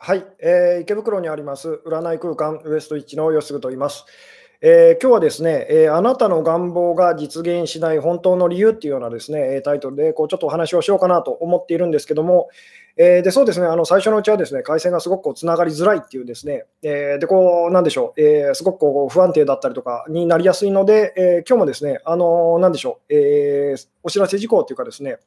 [0.00, 4.06] はい、えー、池袋にあります占い空間ウエスト1の吉嗣と言います。
[4.60, 12.48] えー、今日はですね、えー、あなたの願望が実現しない本当の理由っていうようなですね、タイトルでこうちょっとお話をしようかなと思っているんですけども、
[12.96, 25.18] えー、でそうですね、あの最初のうちはですね、回線がすごくこうつながりづらいっていうですね、えー、でこう、なんでしょう、えー、すごくこう不安定だったりとかになりやすいので、えー、今日もですね、あのなんでしょう、えー、お知らせ事項というかですね、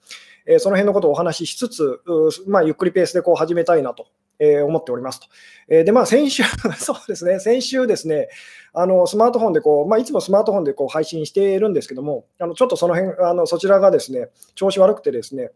[0.46, 2.02] えー、その辺のことをお話ししつつ、
[2.48, 4.08] まあ、ゆっくりペースでこう始めたいなと
[4.42, 5.28] えー、思っておりますと。
[5.70, 6.44] えー、で、まあ、先週、
[6.78, 8.28] そうですね、先週ですね、
[8.74, 15.52] あのスマートフォンでこう、まあ、いつもスマートフォンでこう配信しているんですけども、あのちょっとその辺あのそちらがですね、調子悪くてですね、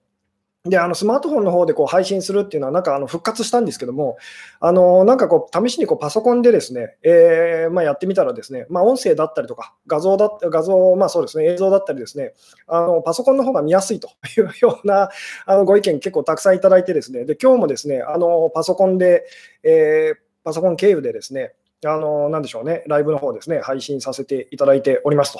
[0.65, 4.17] で、あのスマートフォンの方でこう配信するっていうのは、なんかあの復活したんですけども、
[4.59, 12.33] あのなんかこう試しにこうパソコンでですね、えー、まあ、やってみたらですね、まあ、音声だったりとか、画像だ画像、まあそうですね、映像だったりですね、
[12.67, 15.09] あのパソコンの方が見やすいと いうような
[15.45, 19.25] あのご意見結構たくさんいただいてですね、で今日もですね、あのパソコンで、
[19.63, 21.53] えー、パソコン経由でですね、
[21.85, 25.39] あの、なんでしょうね、ライブの方ですね、配信させていただいておりますと。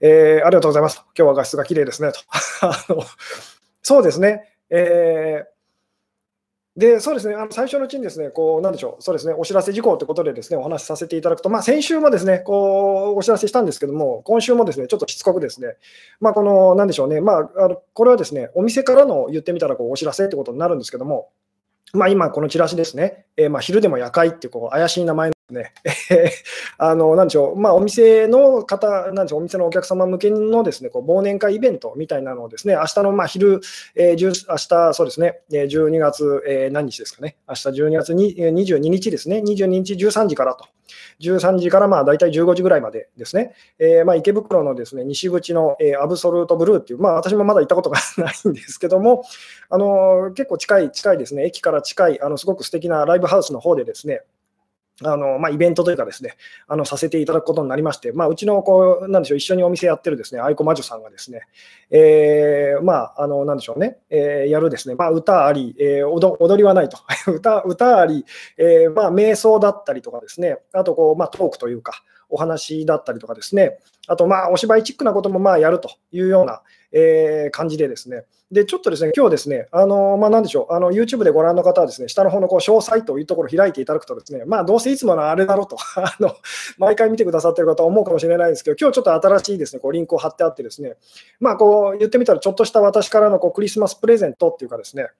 [0.00, 1.02] えー、ありがとうございます。
[1.16, 2.20] 今日は画質が綺麗ですねと。
[2.62, 3.02] あの
[3.82, 5.60] そうですね、えー
[6.76, 15.76] で、そうですね、あの最初のうちにですね、こう、なんでしょう、そうですね、お知らせ事項ということでですね、お話しさせていただくと、まあ、先週もですね、こう、お知らせしたんですけども、今週もですね、ちょっとしつこくですね、
[16.20, 21.30] まあ、この、なんでしょうね、まあ、あのこれはですね、お店からの言ってみたら、こう、お知らせってことになるんですけども、
[21.92, 25.72] まあ、今、このチラシですね、えー、まあ昼でも夜会ってこう怪しい名前ね、
[26.78, 33.60] あのなんでしょう、まあ、お店の方、なんでしょう、お店のお客様向けのですねこう忘年会イベントみたいなのをですね、明日のまあ昼、
[33.94, 40.66] えー、明日そうですね、12月、えー、何日ですかね、明日12月に22日ですね、22日13時からと、
[41.20, 49.24] 13時からまあ大体15時ぐらいまでですね、えー、まあ池袋のですね西口の、えー、アブソルートブルーっていう、まあ、私もまだ行ったことが ないんですけども、
[49.68, 54.22] あの結構近い、近いですね、駅から近い、あのすごく素敵なライブハウスの方でですね、
[55.02, 56.36] あのまあ、イベントというかですね、
[56.68, 61.42] あのさせていただくことになりまして、まあ、うちのこう、なんでしょう、一緒にお店やってるですね、愛子魔女さんがですね、
[61.90, 66.98] えー、まあ、あの、なんでしょうね、えー、やるですね、まあ、歌あり、えー、踊りはないと、
[67.32, 68.26] 歌歌あり、
[68.58, 76.62] えー、まあ、瞑想だったりとかですね、あとこう、まあ、トークというか、お話だったりとかですね、あと、まあ、お芝居チックなこともまあやるというような、
[76.92, 86.34] えー、感じでですね、で、ちょっとですね、今日ですね、あのまあ、なんでしょう、あの YouTube でご覧の方はですね、下の方のこう詳細というところを開いていただくとですね、まあ、どうせいつものあれだろうと あの、
[86.78, 90.96] 毎回見てくださってる方は思うかもしれないですけど、今日ちょっと新しいですね、こうリンクを貼ってあってですね、
[91.38, 95.10] まあ、こう言ってみたら、ちょっとした私からのこうクリスマスプレゼントっていうかですね、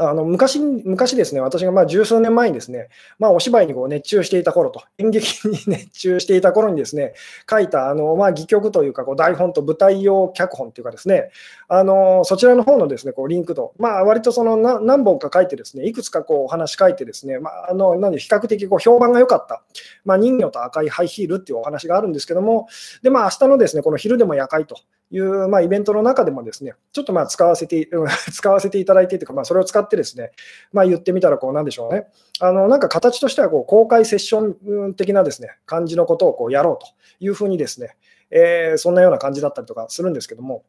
[0.00, 2.88] あの昔昔ですね、私がまあ十数年前にですね、
[3.18, 7.12] まあ、お芝居にこう熱中していた頃と、演劇に 熱中していた頃にですね、
[7.48, 11.30] 書いたあのまあ戯曲というか、こう台本と舞台用脚本というかですね、
[11.68, 19.62] あのそちらの方のですねこうリンクと、まあ割とその何本か書いてですね、いくつかこうお話書いてですね、まあ、あのなんで比較的こう評判が良かった、
[20.06, 22.68] まあ、人魚と赤いハイヒールっていうお話があるんですけども、
[23.02, 24.76] でまあ明日のですねこの昼でも夜会と
[25.10, 27.88] いう、まあ、イベントの中でもですね、ちょっとまあ使わせて、
[28.32, 30.32] 使わせていただいてというか、まあ、それを使ってですね、
[30.72, 32.06] まあ、言ってみたら、こう、なんでしょうね。
[32.38, 36.86] あの、なんか形としては、こう、公開セッション的なですね、感じのことをこうやろうと
[37.24, 37.96] いうふうにですね、
[38.30, 40.62] えー、そんなような感じだったりとかするんですけども、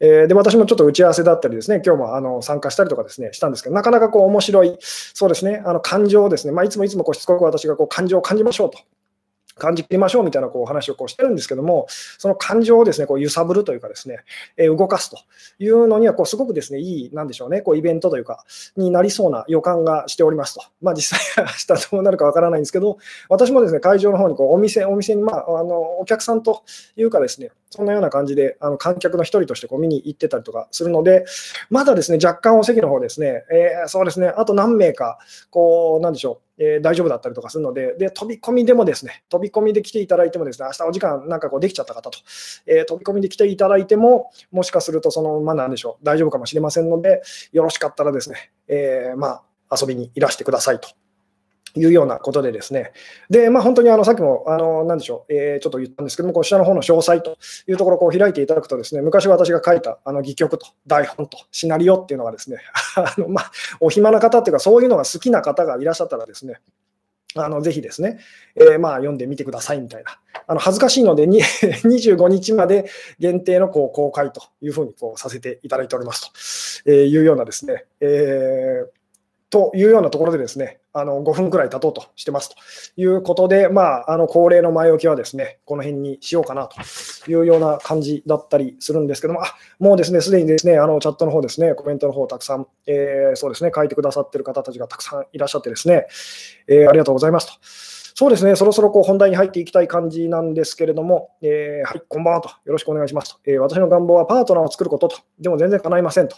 [0.00, 8.78] えー、で私もちょっと打ち合わせだったりですね、今日もあの参加したりとかですね、したんですけど、なかなかこう面白い、そうですね、あの感情をですね、まあ、いつもいつもこうしつこく私がこう感情を感じましょうと
[9.58, 11.86] 感じてみましょうみたいなこう話をこうしてるんですけども、
[12.18, 14.18] その感情をですねこう揺さぶるというか、ですね、
[14.56, 15.18] え動かすと
[15.58, 18.44] いうのにはこうすごくですねいい、なんでしょうね、こうイベントというか、
[18.76, 20.62] になりそうな予感がしておりますと。
[20.82, 26.62] まあ、実際、明日どうなるかわからないんですけど、私もですね会場の方にこうお店、お店に、まあ、あのお客さんと
[26.96, 31.24] いうかですね、そんなような感じで、あの観客の一人としてこう見に行ってたりとかするので、
[31.70, 35.18] まだですね若干お席の方ですね、えー、そうですね、あと何名か、
[35.50, 36.46] こう、なんでしょう。
[36.58, 42.18] えー、大丈夫だったりとかするのでで、飛び込みでもですね、飛び込みで来ていただいてもですね、明日お時間なんかこうできちゃった方と、
[42.66, 50.88] えー、飛び込みで来ていただいても、もしかするとその、まあなんでしょう、大丈夫かもしれませんので、よろしかったらですね、え、まあ遊びにいらしてくださいと。
[51.76, 52.92] いうようなことでですね、
[53.30, 57.38] で、まあ、本当にあのさっきも、あのなんでしょう、えー、ちょっと言ったんですけども、こ下の方の詳細と
[57.68, 62.58] いうところをこう開いていただくと、ですね昔私が書いたあの戯曲と台本とシナリオっていうのがですね、
[62.96, 63.50] あのまあ、
[63.80, 66.60] お暇な方っていうか、そういうのが好きな方がいらっしゃったらですね、
[67.34, 68.18] あのぜひですね、
[68.54, 70.18] えー、まあ読んでみてくださいみたいな。
[70.48, 72.88] あの恥ずかしいので25 日まで
[73.18, 78.95] 限定のこう公開というふうにこうさせていただいておりますというようなですね、えー
[79.56, 86.78] というようなところでですね、あの5分くらい経とうとしてますということで、まあ、あの恒例の前置きはですね、この辺にしようかなと
[87.30, 96.06] いうような感じだったりするんですけども、あもうですね、すでにですね、あのチャットの方ですね、コメントの方たくさん、えー、そうですね、書いてくださってる方たちがたくさんいらっしゃってですね、
[96.68, 97.52] えー、ありがとうございますと。
[98.18, 106.36] そうですね、そろそろこう本題に入っていきたい感じなんですけれども、えー、はい、こんばんはと、よろしくお願いしますと、え私の願望はパートナーを作ることと、でも全然叶いませんと。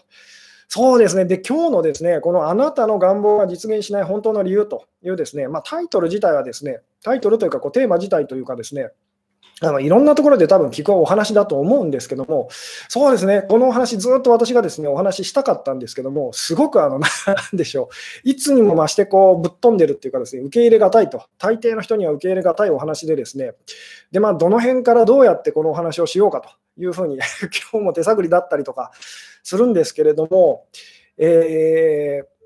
[0.70, 1.25] そうですね。
[1.25, 8.91] で、今日のですね、このあなたの願望が実現しない本当の理由というですね、まあ、タイトル自体はですね、タイトルというかこうテーマ自体というかですね、
[9.61, 12.49] あのいろんなところで多分聞くお話だと思うんですけども、
[12.88, 17.88] そうですね、このお話、ずっと私がですねお話ししたかったんですけども、すごくあの、 なんでしょ
[18.25, 23.55] う、いつにも増してこうぶっ飛んでるっていうかですね、受け入れがたいと、大抵の人には受け入れがたいお話でですね、
[24.12, 26.50] で、まあ、どの辺からどうやってこのお話をしようかと
[26.81, 27.17] いうふうに
[27.73, 28.93] 今日も手探りだったりとか
[29.43, 30.67] するんですけれども、
[31.17, 32.38] えー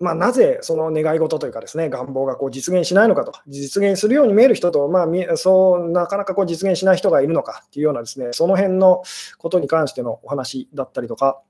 [0.00, 9.02] まあ、なぜその願い事というかですね願望がこう実現しないのかと実現するように見える人と、まあ、そうなかなかこう実現しない人がいるのかっていうようなですねその辺の
[9.38, 11.40] ことに関してのお話だったりとか、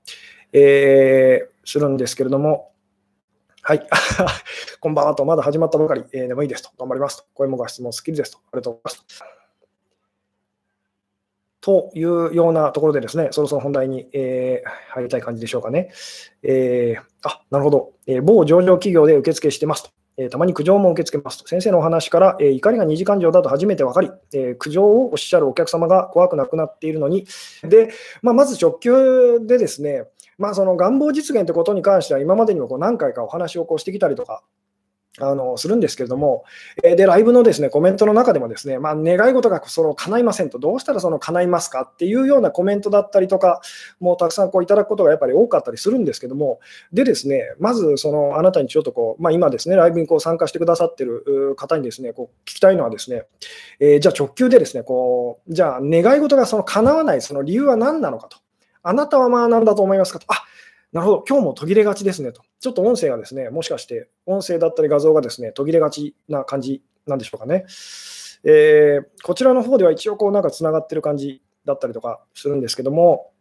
[0.52, 2.72] えー、するんですけれども、
[3.62, 3.86] はい。
[4.80, 9.37] こんばんはと、まだ始まったばかり、えー、でもいいですと、頑張りますと、声もご質問スッキリですと、ありがとうございます。
[11.68, 15.90] というようなところでですね、そろそろ本題に、えー、入りたい感じでしょうかね。
[16.42, 19.90] えー、あ、なるほど、えー、某上場企業で受付してますと。
[20.16, 21.46] えたまに苦情も受け付けますと。
[21.46, 27.26] 先生のお話から、え怒りが二次感情だと初めて分かり、え苦情をおっしゃるお客様が怖くなくなっているのに、
[27.62, 27.90] で、
[28.22, 30.06] まあ、まず直球でですね、
[30.38, 34.42] まあ、その願望実現ということに関しては、今までにもこう何回かお話をこうしてきたりとか
[35.20, 36.44] あのするんですけれども、
[36.82, 43.60] えで、ライブのですねコメントの中でもですね、まあ、願い事がその叶いませんと、どうしたらその叶いますかっていうようなコメントだったりとか、
[44.00, 46.60] もうたくさんこういただくことがやっぱり多かったりするんですけども、
[46.92, 53.24] でですね、まずそのあなたにちょっとこう、まあ、今ですね、ライブにこう参加してくださってる方にですね、こう聞きたいのはですね、
[53.80, 58.38] えー、じゃあ直球でですね、こう、じゃあ願い事がその叶わないその理由は何なのかと。
[58.82, 60.26] あなたはまあ何だと思いますかと。
[60.28, 60.44] あ
[60.92, 62.42] なるほど、今日も途切れがちですねと。
[62.60, 67.66] ちょっと音声がですね、もしかして音声だったり画像がですね、途切れがちな感じなんでしょうかね。
[68.44, 73.32] えー、こちらの方では一応こうなんかつながってる感じだったりとかするんですけども、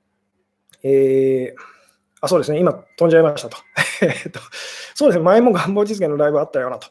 [0.83, 1.61] えー、
[2.21, 3.57] あ、そうですね、今飛んじゃいましたと。
[4.95, 6.89] そうですね、前も願望実現のライブあったよなと。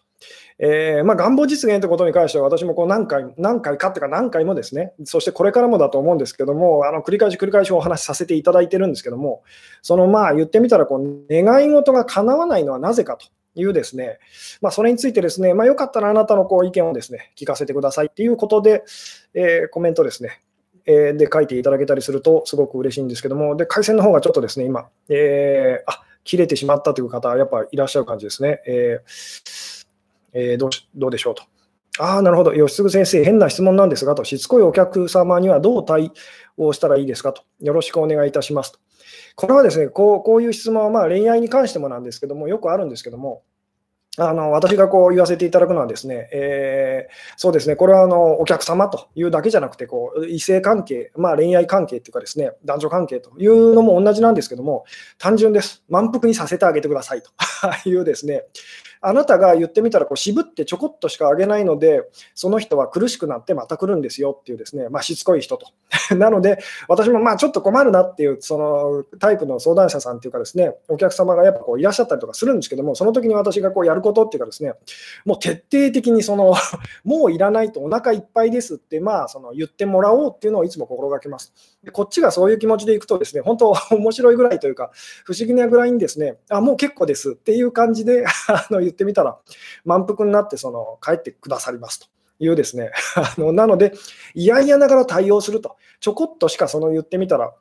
[0.59, 9.43] えー、まあ、願望実現ということに関しては、私もこう何回何回かっていうか、何回もですね、そしてこれからもだと思うんですけども、あの繰り返し繰り返しお話しさせていただいてるんですけども、
[9.83, 13.27] そのまあ言ってみたらこう、願い事が叶わないのはなぜかと。
[13.59, 14.19] いうですね、
[14.61, 18.85] まあ、それについてですね、まあ、よかったらあなたのこう意見をですね聞かせてくださいっていうことで、
[19.33, 20.43] えー、コメントですね、
[20.85, 28.61] えー、で書いていただけたりするとすごく嬉しいんですけども、で回線の方がちょっとですね、今、えー、あ切れてしまったという方、やっぱいらっしゃる感じですね。
[28.67, 29.76] えー
[30.37, 31.43] えー、どうどうでしょうと。
[31.99, 32.53] ああ、なるほど。
[32.53, 36.13] 吉嗣先生、変な質問なんですがと、しつこいお客様にはどう対
[36.59, 38.79] 応したらいいですかと、よろしくお願いいたしますと。
[39.35, 43.43] これはですね、こうこういう質問はまあ恋愛に関してもなんですけども、よくあるんですけども、
[44.19, 54.85] あの私がこう言わせていただくのはですね、えー、そうですね、これはあのお客様というだけじゃなくてこう、異性関係、まあ、恋愛関係というかですね、男女関係というのも同じなんですけども、
[55.19, 55.85] 単純です。
[55.89, 57.31] 満腹にさせてあげてくださいと
[57.89, 58.45] いうですね、
[59.07, 62.03] あなたが言ってみたらこう渋ってちょこっとしかあげないので、
[62.35, 65.69] その人は苦しくなってまた来るんですよっていうですね、まあ、しつこい人と。
[66.17, 66.59] なので、
[66.89, 74.75] 私もまあちょっと困るなっていうそのタイプの相談者さんっていうかですね、お客様がやっぱこういらっしゃったりとかするんですけども、その時に私がこうやることっていうかですね、
[75.25, 76.55] もう徹底的にその
[77.05, 81.53] もういらないとお腹いっぱいですって、まあその言ってもらおうっていうのをいつも心がけます。
[81.85, 84.91] でこっちがそういう気持ちでいくとですね、本当 面白いぐらいというか、
[85.25, 89.39] 不思議なぐらいにですね、あ、もう結構ですっていう感じであの言ってってみたら、
[89.85, 92.07] 満腹になってその帰ってくださりますと。
[92.39, 93.93] いうですね あのなので、
[94.35, 97.55] 嫌々ながら対応すると、ちょこっとしかその言ってみたら、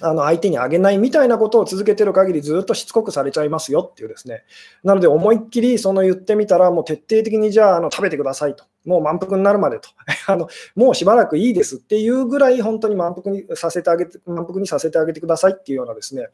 [0.00, 4.44] あの相手にあげないみたいなことを続けてる限りずっとしつこくされちゃいますよっていうですね。
[4.84, 8.64] なので思いっきりその言ってみたらもう徹底的にじゃああの食べてくださいと。
[8.84, 9.88] もう満腹になるまでと。
[10.28, 16.28] あのもうしばらくいいですっていうぐらい本当に満腹にさせてあげて、満腹にさせてあげてくださいっていうようなですね、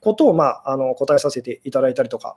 [0.00, 2.36] ことをまああの答えさせていただいたりとか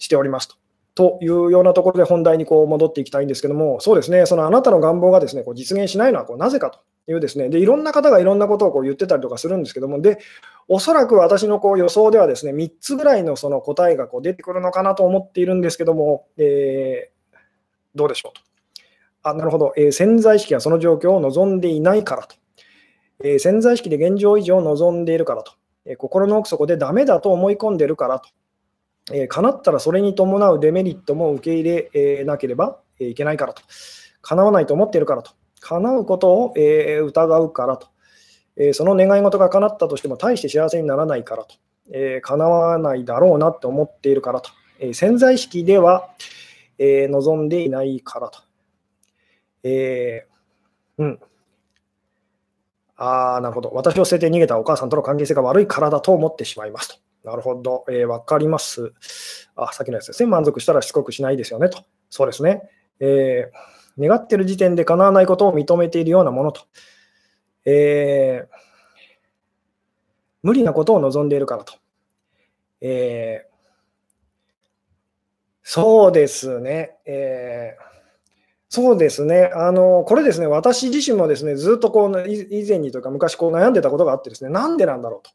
[0.00, 0.56] しておりますと。
[0.96, 6.80] というようなところで本題にこう戻っていきたいんですけども、そうですね、そのあなたの願望がですねこう実現しないのはこうなぜかと
[7.10, 10.18] いうですね、でいろんな方がいろんなことをこう言ってたりとかするんですけども、で
[10.68, 17.36] おそらく私のこう予想ではですね3つぐらいのその答えがこう出てくるのかなと思っているんですけども、えー、
[17.94, 18.42] どうでしょうと。
[19.22, 22.36] あなるほど、えー、潜在意識はその状況を望んでいないからと。
[23.22, 25.52] えー、潜在意識で現状維持を望んでいるからと。
[25.84, 28.30] え、心の奥底でダメだと思い込んでいるからと。
[29.12, 33.62] えー、叶ったらそれに伴うデメリットも受け入れ、なければいけないからと。
[34.22, 35.32] 叶わないと思っているからと。
[35.60, 37.88] 叶うことを、えー、疑うからと。
[38.56, 41.54] えその願い事が叶ったとしても大して幸せにならないからと。
[41.92, 44.50] え叶わないだろうなって思っているからと。
[44.78, 46.10] え潜在意識では、
[46.78, 48.40] え望んでいないからと。
[49.62, 50.26] え
[50.98, 51.20] うん。
[52.96, 53.70] ああ、なるほど。
[53.72, 57.09] 私を捨てて逃げたお母さんとの関係性が悪いからだと思ってしまいますと。
[57.24, 57.84] なるほど。
[57.88, 58.94] えー、わかります。
[59.54, 60.28] あ、さっきのやつですね。
[60.28, 61.84] 満足したらしつこくしないですよねと。
[62.08, 62.62] そうですね。
[62.98, 66.62] えー、願ってる時点で叶わないことを認めているようなものと。
[67.64, 68.56] えー、
[70.42, 71.74] 無理なことを望んでいるからと。
[72.80, 73.50] えー、
[75.62, 76.96] そうですね。
[77.04, 77.90] えー
[78.72, 79.50] そうですね。
[79.52, 85.32] あの、これですね、私自身もですね、ずっとこう、以前にというか昔こう悩んでたことがあってですね、なんでなんだろうと。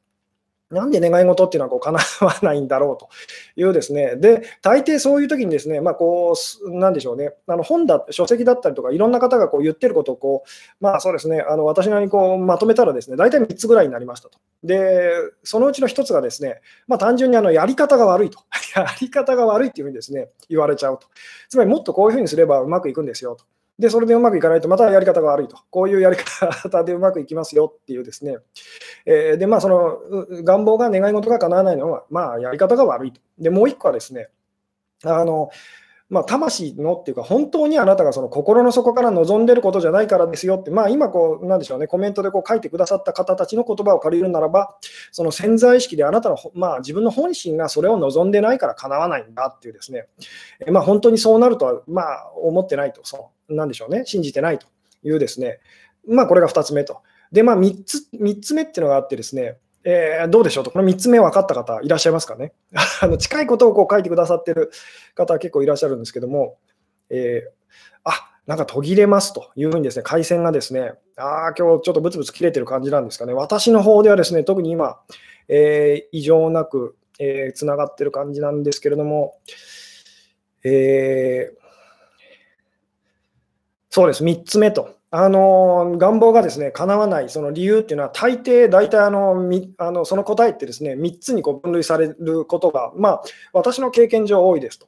[0.72, 3.10] なんで願い事っていうのはこう叶わないんだろうと
[3.56, 14.40] いうですね、で、大抵そういう時にですね、まあ、こう、なんでしょうね、あの本だ、書籍だったりとか、いろんな方がこう言ってることをこう、まあそうですね、あの私なりにこうまとめたらですね、大体3つぐらいになりましたと。
[14.64, 15.12] で、
[15.44, 18.40] そのうちの1つがですね、まあ、単純にあのやり方が悪いと。
[18.76, 21.08] やり方が悪いっていうふうにですね、言われちゃうと。
[21.48, 23.46] つまりもっとこういうふうにすればうまくいくんですよと。
[23.78, 25.58] で、それでうまくいかないと、またやり方が悪いと。
[25.70, 28.38] こういうやり方でうまくいきますよっていうですね。
[29.06, 30.00] えー、で、まあ、その
[30.44, 33.20] 願望が願い事が叶わないのは、まあ、やり方が悪いと。
[33.38, 34.30] で、もう一個はですね、
[35.04, 35.50] あの、
[36.08, 44.78] まあ、魂のっていうか、本当にあなたがその心の底から望んでることじゃないからですよって、まあ、今こう、なんでしょうね、コメントでこう書いてくださった方たちの言葉を借りるならば、
[45.12, 50.08] その潜在意識であなたの、まあ、自分の本心がそれを望んでないから叶わないんだっていうですね、
[50.72, 54.68] まあ、本当にそうなるとは、まあ、思ってないと、そのなんでしょうね、信じてないと
[55.04, 55.60] いうですね、
[56.08, 57.02] まあ、これが2つ目と。
[57.32, 62.54] で、まあ3つ、3つ目っていうのがあってですね、えー、どうでしょうと、この3つ目分かった方いらっしゃいますかね。
[63.02, 64.72] あの近いことをこう書いてくださってる
[65.14, 66.58] 方は結構いらっしゃるんですけども、
[67.12, 67.50] えー、
[68.04, 73.34] あなんか途切れますというふうにですね、回線がですね、ああ、今日ちょっとブツブツ切れてる感じなんですかね。
[73.34, 75.00] 私の方ではですね、特に今、
[75.48, 79.38] えー、異常なく、えー、つながってる感じなんですけれども、
[80.64, 81.66] えー、
[83.92, 84.96] そうです、3つ目と。
[85.18, 93.22] あの願望がですね叶わないその理由っていうのは、大抵、大体あのみあのその答えってですね3つにこう分類されることが、まあ、
[93.54, 94.88] 私の経験上多いですと。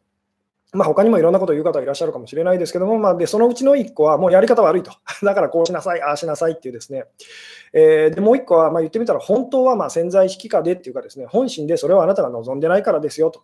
[0.73, 4.91] まあ、他にもいろんなことを言う方いらっしゃるかもしれないですけども、まあ、でそのうちの1個はもうやり方悪いと。
[5.23, 7.05] だからこうしなさい、ああしなさいっていうですね。
[7.71, 13.43] えー、でもう1個は、ま、言ってみたら本当はま潜在意識下でっていうかですね、本心でそれはあなたが望んでないからですよと。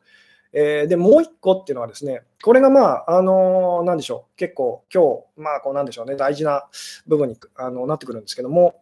[0.54, 6.70] えー、で、もう一個っていうのはですね、これがまあ、あのー、なんでしょう、結構今日、まあ、こうなんでしょうね、大事な
[7.08, 8.82] 部分にあのなってくるんですけども、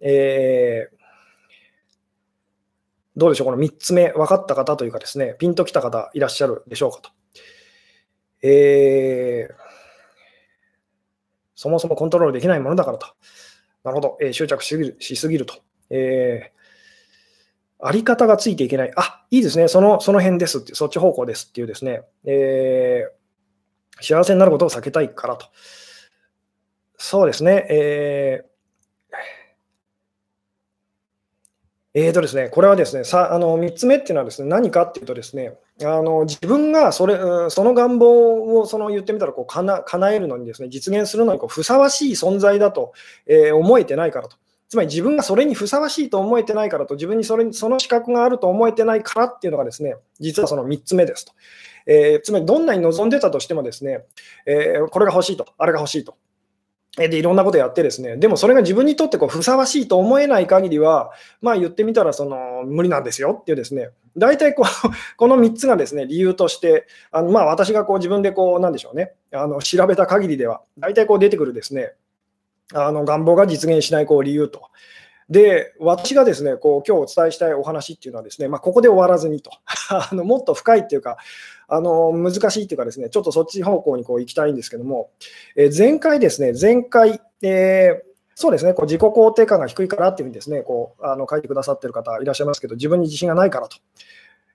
[0.00, 0.96] えー、
[3.16, 7.10] どうでしょう、この3つ目、分かった方というかですね、ピンときた方いらっしゃるでしょうかと。
[8.40, 9.54] えー、
[11.54, 13.08] そもそもコントロールできないものだからと。
[13.84, 15.54] なるほど、えー、執着しすぎるしすぎると。
[15.90, 16.57] えー
[17.80, 18.92] あり方がついていけない。
[18.96, 19.68] あ、いいですね。
[19.68, 25.46] その、その辺ですって、そっち方向ですっていうですね、えー、幸せになることを避けたいからと。
[26.96, 27.66] そうですね。
[27.70, 28.48] えー
[31.94, 37.16] えーとですね、これはですね、さあの3つ目っていうのはですね、何かっていうとですね、あの自分がそれ
[37.50, 42.92] その願望をその言ってみたらこうかな叶えるのにですね、実現するのにこうふさわしい存在だと、
[43.26, 44.36] えー、思えてないからと。
[44.68, 51.32] つまり自分がそれにふさわしいと思えてないからと、自分にそれその資格があると思えてないからっていうのがですね、実はその3つ目ですと。
[51.86, 54.04] えー、つまりどんなに望んでたとしてもですね、
[54.46, 56.16] えー、これが欲しいと、あれが欲しいと。
[56.96, 64.66] でいろんなことやってですね、でもそれが自分にとってこうふさわしいと思えない限りは、まあ言ってみたらその無理なんですよっていうですね、大体こう
[65.16, 71.92] この3つがですね理由として、あのまあ私がこう自分でこうなんでしょうね、あの調べた限りでは、大体こう出てくるですね、
[72.74, 74.68] あの願望が実現しないこう理由と。
[75.28, 79.50] で、私がですね、こう今日お伝えしたいお話っていうのはですね、まあ、ここで終わらずにと
[79.90, 81.18] あの、もっと深いっていうか、
[81.70, 85.10] あの難しいっていうかですね、ちょっとそっち方向にこう行きたいんですけども、
[85.54, 88.08] えー、前回ですね、前回、えー
[88.40, 93.78] そうですね、こう自己肯定感が低いからっていうふうにですね、こうあの書いてくださってる方いらっしゃいますけど、自分に自信がないからと。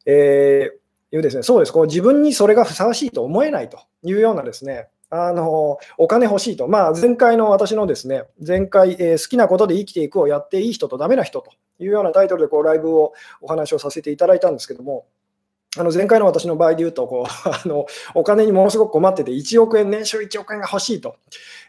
[0.05, 15.05] えー、いうですね、そうです、こう自分にそれがふさわしいと思えないというようなですね、あのお金欲しいと、まあ、前回の私のですね、前回、えー、好きなことで生きていくをやっていい人とダメな人というようなタイトルでこうライブをお話をさせていただいたんですけども、
[15.75, 21.15] あの前回の私の場合で言うとこう あの、お金にものすごく困ってて、1億円、年収1億円が欲しいと。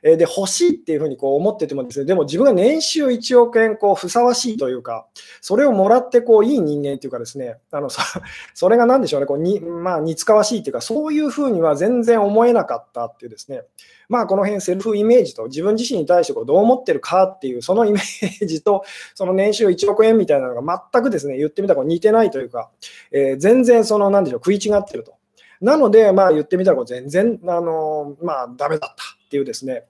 [0.02, 5.06] えで、欲しいっていうふうにこう思っててもですね、でも自分が年収1億円こうふさわしいというか、
[5.40, 8.02] それをもらってこういい人間っていうかですね、あのそ
[8.52, 13.62] それが何でしょうね、こうにまあ、似つかわしいというか、そういうふうには全然思えなかったっていうですね、
[14.08, 18.84] まあ、この辺セルフイメージと自分自身に対してこうどう思ってるかっていう、そのイメージと、
[19.14, 22.70] その年収1億円みたいなのが全くですね、言ってみたら似てないというか、
[23.10, 25.14] えー、全然その、なんでしょう、食い違ってると。
[25.60, 29.84] なので、まあ、言ってみたら全然、あのまあ、ダメだったっていうですね、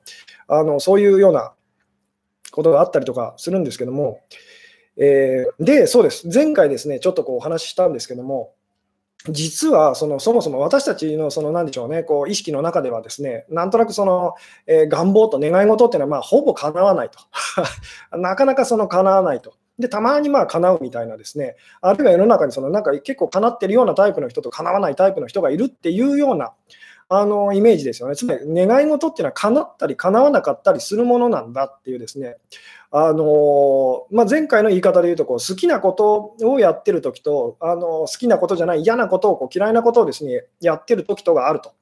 [0.47, 1.53] あのそういうような
[2.53, 4.21] ことがあったりとかするんですけども、
[4.97, 8.55] えー、で、そうです、前回ですね、ちょっとこうお話ししたんですけども、
[9.31, 14.35] 実はそのそもそも私たちのその何でしょうね、こう意識の中ではですね、なんとなくその、
[14.67, 17.19] えー、願望と願い事っていうのはまあほぼ叶わないと。
[18.17, 19.55] なかなかその叶わないと。
[19.79, 26.53] で、たまにまあ叶うみたいなですね、あるいは世の中にそのなんか結構叶ってるようなタイプの人と叶わないタイプの人がいるっていうような、
[27.09, 28.17] あのイメージですよね。
[28.17, 32.37] つまり願い事っていうのは叶ったり叶わなかったりするものなんだっていうですね、
[32.91, 41.73] あのまあ、前回の言い方で言うとこう、好きなことをやってるときとあの、好きなことじゃない嫌なことをこう嫌いなことをですねやってるときとがあると。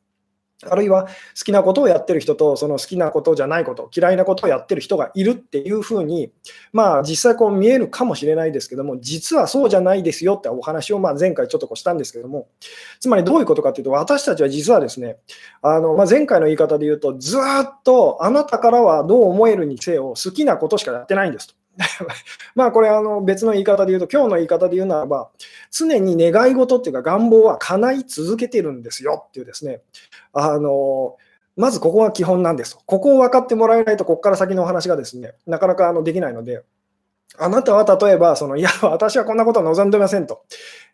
[0.68, 1.08] あるいは好
[1.44, 6.32] きなことをやってる人と、その好きなことじゃないこと、嫌いなことをやってる人がいるっていうふうに、
[6.72, 12.48] まあ、実際こう見えるかもしれないですけども、実はそうじゃないですよってお話をまあ前回ちょっとこうしたんですけども、
[13.00, 15.16] つまりどういうことかというと、私たちは実はですね、
[15.62, 21.61] あのまあ、前回の言い方で言うと、ずっとあなたからはどう思えるにせよ、好きなことしかやってないんですと。
[22.54, 25.30] まあこれあの別の言い方で言うと、今日の言い方で言うならば、
[25.70, 29.82] 常に願い事っていうか願望は叶い続けてるんですよっていうですね、
[30.32, 31.16] あの
[31.56, 36.62] まずここが基本なんですここを分かってもらえないと、ここから先のお話がですね、なかなかあのできないので、
[37.38, 40.44] あなたは例えば、そのいや、私はこんなことは望んでませんと、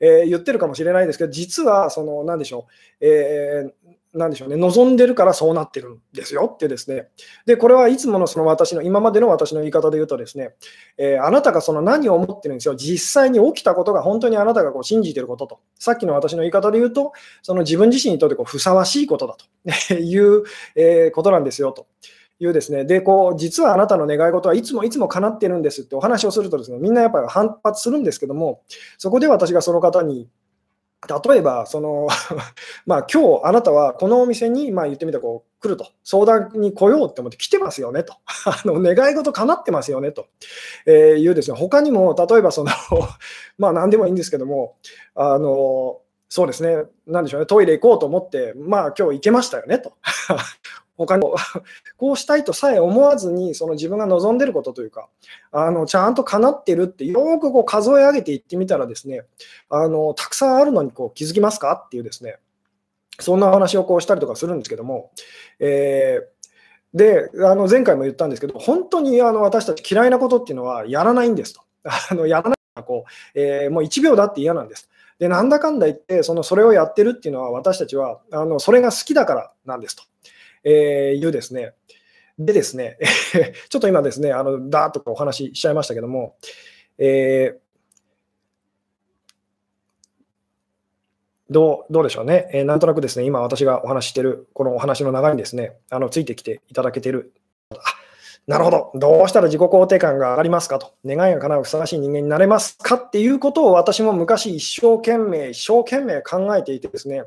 [0.01, 2.67] えー、言ってるかもしれないですけど、実は、その、なんでしょ
[3.01, 7.09] う、えー、なんでしょうね、望んでるからそうなってるんですよってですね。
[7.45, 10.55] で、これはいつものその私の、今までの私の言い方で言うとですね、
[10.97, 12.75] えー、あなたがその何を思ってるんですよ。
[12.75, 15.61] 実際に起きたことが本当にあなたがこう信じてることと。
[15.79, 17.13] さっきの私の言い方で言うと、
[17.43, 19.37] その自分自身にとってこうふさわしいことだ
[19.89, 21.87] と いう、えー、ことなんですよと。
[22.41, 28.63] いうですね、で、こう、実はあなたの願い事はいつもいつも叶ってるんですってお話をするとですね、みんなやっぱり反発するんですけども、
[28.97, 30.29] そこで私がその方に
[31.07, 32.09] 例えば、その
[32.87, 38.15] まあ今日あなたはこのお店に、まあ、言ってみたこう来ると、相談に来ようって思って来てますよねと、
[38.47, 40.27] あの願い事叶ってますよねと、
[40.87, 42.71] え、いうですね、他にも例えばその
[43.59, 44.77] まあ何でもいいんですけども、
[45.15, 49.93] あのそうですね、なでしょうね、トイレ行こうと思って、まあ今日行けましたよねと。
[50.99, 51.37] 他にも
[51.97, 55.09] こうしたいとさえ思わずに、その自分が望んでることというか、
[55.53, 59.25] あのちゃんと叶ってるって、よくこう数え上げていってみたらですね、
[59.71, 62.37] あのたくさんあるのにこう気づきますかっていうですね、
[63.21, 65.13] そんな話をこうしたりとかするんですけども、
[65.61, 66.39] えー
[66.95, 71.61] であの前回も言ったんですけど、本当にあの私たち嫌いなことっていうのはやらないんですと。
[71.85, 74.89] あのやらないのはこう、えー、もう1秒だって嫌なんです。
[75.19, 80.03] で、なんだかんだ言って、そのそれをやってるっていうのは、私たちはあのそれが好きだからなんですと。
[80.71, 81.73] えー、いうですね、
[82.39, 82.99] でですね、
[83.69, 86.37] ちょっと今ですね、あのダーっとお話ししちゃいましたけども、
[86.99, 87.69] えー
[91.51, 97.33] どうどうでしょうね、えー、なんとなくですね、今私がお話ししているこのお話の流れにですね、あのついてきていただけている。
[97.71, 97.77] あ
[98.49, 107.25] なるほど、どうしたら自己肯定感が上がりますかと、願いが叶うふさわしい人間になれますかっていうことを私も昔一生懸命、一生懸命考えていてですね、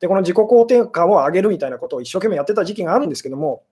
[0.00, 3.64] で、この自己肯定感を上げるみたいなことを一生懸命やってた時期があるんですけども、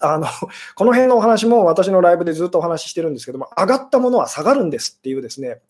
[0.00, 0.26] あの
[0.74, 5.60] この辺のお話も私のライブでずっとお話ししてるんですけども、上がったものは下がるんですっていうですね、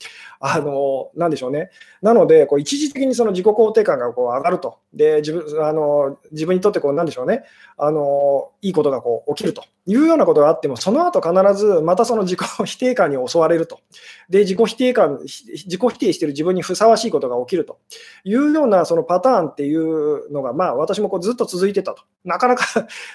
[0.40, 1.70] あのなんでしょうね。
[2.02, 4.78] なので、こう一時的にその自己肯定感がこう上がると。
[4.92, 7.42] で自分あの自分にとってこうなんでしょうね
[7.76, 13.80] あの、いいことがこう起きるというようなことがあっても、その後必ずまたその自己否定感に襲われると。
[14.28, 17.78] で、自己否定感、自己否定している自分にふさわしいことが起きると
[18.24, 22.04] いうようなそのパターンっていうのが、まあ、私もこうずっと続いてたと。
[22.24, 22.64] なかなか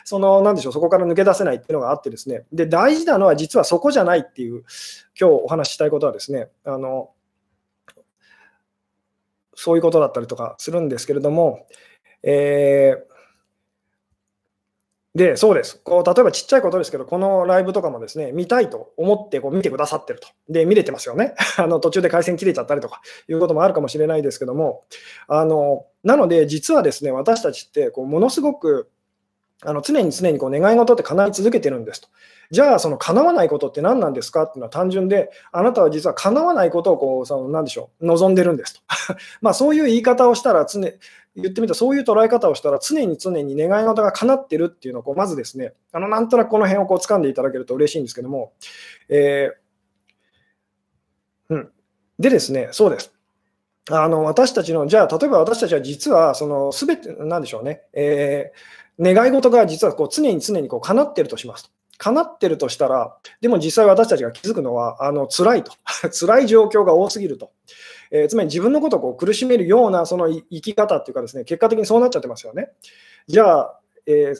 [0.04, 2.46] その、なんでしょう、そこから抜け出せないっていうのがあってですね。
[2.52, 4.64] で、大事なのは実はそこじゃないっていう、
[5.20, 7.12] 今日お話ししたいことはですね、あの、
[9.56, 11.68] そういうことだったりとかするんですけれども、
[12.24, 13.10] えー
[15.16, 15.82] で、そうです。
[15.84, 20.28] こう例えばちっちゃいことですけど、このライブとかもですね、見たいと思ってこう見てくださってると。
[20.48, 21.34] で、見れてますよね。
[21.58, 24.86] あの途中で回線切れちゃったりとかいうこともあるかもしれないですけども、
[25.28, 28.90] あのなので、実はですね、私たちってこうものすごく
[29.64, 32.08] あの常に常にこう願い事って叶い続けてるんですと。
[32.52, 38.82] じゃあ、その叶わないことって何なんですかっていうのは単純で、あなたは実は叶わないことをこう、その何でしょう、望んでるんですと。
[39.42, 40.82] まあそういう言い方をしたら常、
[41.36, 48.54] 言ってみたらそういう捉え方をしたら、常に常に願い事が叶ってるっていうのをこう、まずですね、あのなんとなくこの辺をこう掴んでいただけると嬉しいんですけども、
[49.10, 51.70] えー、うん。
[52.18, 53.14] でですね、そうです。
[53.92, 58.60] あの私たちの、じゃあ、例えば私たちは実は、そのすべて、なんでしょうね、えー、
[59.00, 61.70] 願い事が実はこう常に常にこう叶ってるとしますと。
[61.98, 65.74] 叶ってるとしたら、でも実際私たちが気づくのは、あの辛いと。
[66.18, 67.52] 辛い状況が多すぎると。
[68.12, 72.72] えー、つまり自分のことをこう苦しめるようなその生き方っていうかですね、結果的にそうなっちゃってますよね。
[73.28, 74.34] じゃあ、え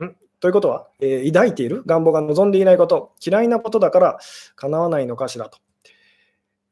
[0.00, 0.16] ー、ん？
[0.40, 1.82] ということは、えー、抱いている？
[1.84, 4.18] 願望が望んでいないこと、嫌いなことだから
[4.56, 5.58] 叶わないのかしらと。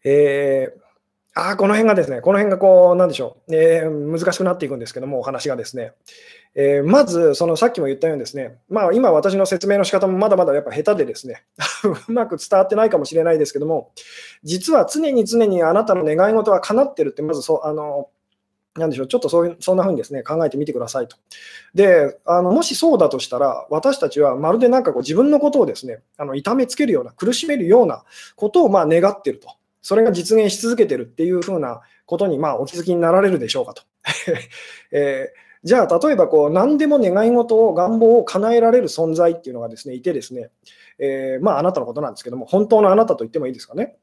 [0.04, 0.81] えー、
[1.34, 5.92] あこの辺がですね、この辺がこう、なんでしょう、えー、難しくなっていくんですけども、お話がですね。
[6.54, 11.44] えー、まず、そのさっきも言ったようにですね、まあ、今私の説明の仕方もまだまだやっぱ下手でですね、
[12.08, 13.92] うまく伝わってないかもしれないですけども、
[14.42, 18.10] 実は常に常にあなたの願い事は叶ってるって、まずそう、あの、
[18.74, 21.16] なんでしょう、ちょっとそういうそんな風にですね、考えてみてくださいと。
[21.74, 28.04] で、あのもしそうだとしたら、私たちはまるでなんかこう自分のことをですね、あの痛めつけるような、苦しめるような
[28.36, 29.48] ことをまあ願ってると。
[29.82, 33.82] それが実現し続けてるっていう風なことにまあお気づきになられるでしょうかと。
[34.92, 40.50] えーじゃあ、例えばこう何でも願い事を、願望を叶えられる存在っていうのがですねいて、ですね、
[40.98, 43.96] えー、まあ、あなたのことなんですけども、本当のあなたと言ってもいいですかね。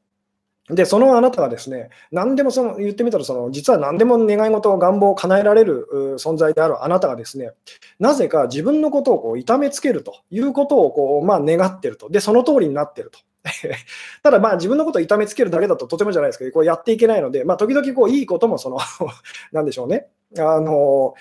[0.68, 5.86] で、そのあなたがですね、何でもその言ってみたらその、実は何でも願い事を、願望を叶えられる
[6.18, 7.52] 存在であるあなたがですね、
[7.98, 13.18] なぜか自分のことをこう痛めつけるということをこう、まあ、願ってると、で、その通りになってると。
[14.22, 18.78] ただ、まあ自分のことを痛めつけるだけだととてもじゃないですけど、こうやっていけないので、まあ、時々こういいこともその
[19.52, 21.14] なんでしょうね、あの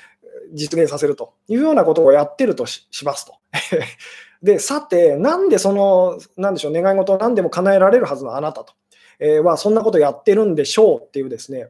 [0.54, 3.36] 実現させるというようなことをやってるとしますと。
[4.42, 8.74] で、さて、なんでその、なんでしょう、願い事を何でも叶えられるはずのあなたと、
[9.20, 11.70] えー、は、そんなことやってるんでしょうっていうですね、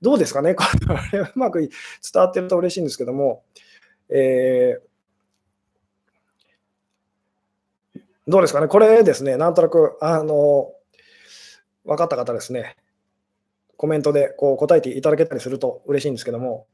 [0.00, 0.64] どうですかね、こ
[1.12, 1.70] れうまく伝
[2.14, 3.42] わってると嬉しいんですけども、
[4.08, 4.85] えー、
[8.26, 10.72] どうですかね、これですね、なんとなく、あの、
[11.84, 12.76] 分かった方ですね、
[13.76, 16.66] コメントでこう答えていただけたりすると嬉しいんですけども、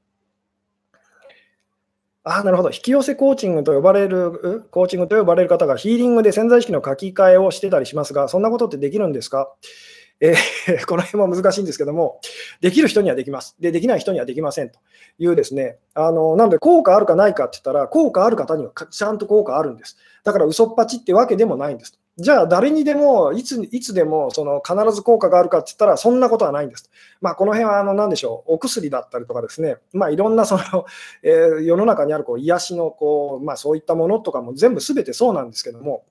[2.25, 2.71] あなるほど。
[2.71, 9.53] 引き寄せコーチングと呼ばれる、コーチングと呼ばれる方がヒーリングで潜在意識の書き換えをしてたりしますが、そんなことってできるんですか？
[10.23, 12.21] えー、 この辺も難しいんですけども、
[12.61, 13.57] できる人にはできます。
[13.59, 14.79] で、できない人にはできませんと
[15.19, 19.97] いうですね、あのなので効果あるかないかって言ったら、効果ある方にはちゃんと効果あるんです。
[20.23, 21.99] だから嘘っぱちってわけでもないんです。
[22.19, 26.91] じゃあ、誰にでも、いついつでもその必ず効果があるかって言ったら、そんなことはないんです。
[27.21, 30.85] まあ、この辺はあの何でしょう、お薬だったりとかですね、まあ、いろんなその、
[31.25, 36.05] えー、世の中にあるこう癒しのこう、まあ、そういったものとかも全部すべてそうなんですけども、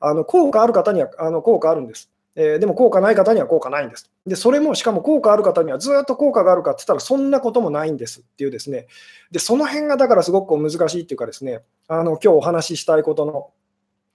[0.00, 2.08] あの効果ある方にはあの効果あるんです。
[2.40, 4.12] えー、でも効果ない方には効果ないんです。
[4.24, 8.86] で、それもしかも効果ある方にはずっと効果があるかって言ったら、そんなこともないんですっていうですね、
[9.32, 13.50] でその辺がだからすごく難しいっていうかですね、あの今日お話ししたいことの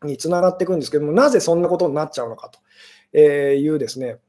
[0.08, 2.50] につながっていくんですけども、なぜそんなことになっちゃうのか
[3.12, 4.20] というですね、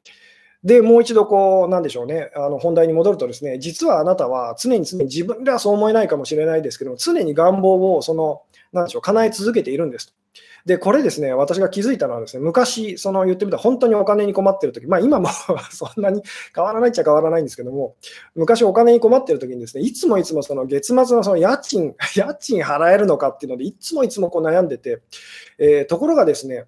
[0.64, 10.14] で、もう一度こう、なんでしょうね、あの本題に戻るとですね、実はあなたは常に常に自分ではそう思えないかもしれないですけども、常に願望をその、なんでしょう、叶え続けているんです。
[10.66, 15.28] で、これですね、私が気づいたのはですね、昔、その言ってみたら本当にお金に困ってる時、まあ今も
[15.70, 16.22] そんなに
[16.54, 17.96] 変わらないっちゃ変わらないんですけども、
[18.34, 25.02] 昔お金に困ってる時にですね、いつもいつもその月末のその家賃、家賃払えるのかっていうので、いつもいつもこう悩んでて、
[25.58, 26.64] えー、ところがですね、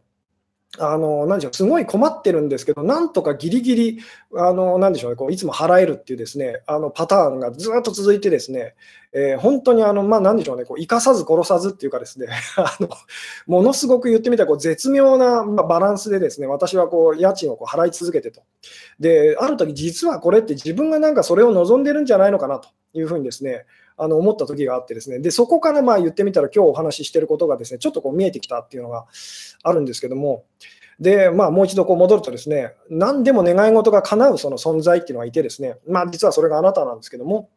[0.79, 3.99] あの何でしょうすごい困ってるんですけど、なんとかギリギリ、
[4.35, 8.75] あの何でしょうね、こういつも払えるっていうですねあのパターンがずっと続いて、ですね、
[9.13, 12.89] えー、本当にあの、まあ、何でしょうね、こう生かさず殺さずっていうか、ですね あの
[13.47, 18.43] ものすごく言ってみたらこう絶妙なまバランスで、ですね私はこう家賃をこう払い続けてと。
[19.01, 29.07] で、ある時実はこれって自分がなんかそれを望んでるんじゃないのかなというふうにですね、あの思った時があってですね、でそこからまあ言ってみたら、今日お話ししてることがですね、ちょっとこう見えてきたっていうのが
[29.63, 30.45] あるんですけども、
[31.01, 37.51] で、まあ、もう一度こう戻るとですね、何でも願い事が叶うその存在っていうのがいてですね、まあ、実はそれがあなたなんですけども、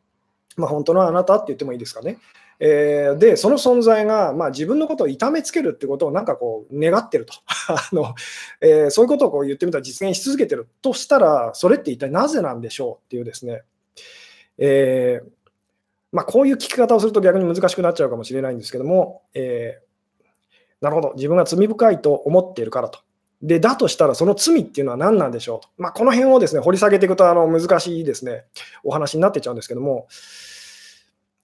[0.58, 2.18] まあ、本当のあなたって言ってもいいですかね。
[2.62, 7.34] えー、で、その存在が、まあ、自分のことを痛めつけるってことをなんかこう願ってると。
[7.70, 8.14] あの、
[8.60, 13.64] えー、そういうことをこう言ってみたら実現し続けてるとしたら、それって一体なぜなんでしょうっていうですね、
[14.58, 15.39] えー
[16.12, 23.00] まあ、こういう聞き方をすると逆に難しくなっちゃうかもしれないんですけども、えー、なるほど、自分が罪深いと思っているからと。
[23.42, 25.70] で、だとしたらその罪っていうのは何なんでしょうと。
[25.78, 28.46] まあ、この辺をですね、掘り下げていくとあの難しいですね、
[28.84, 30.08] お話になってちゃうんですけども、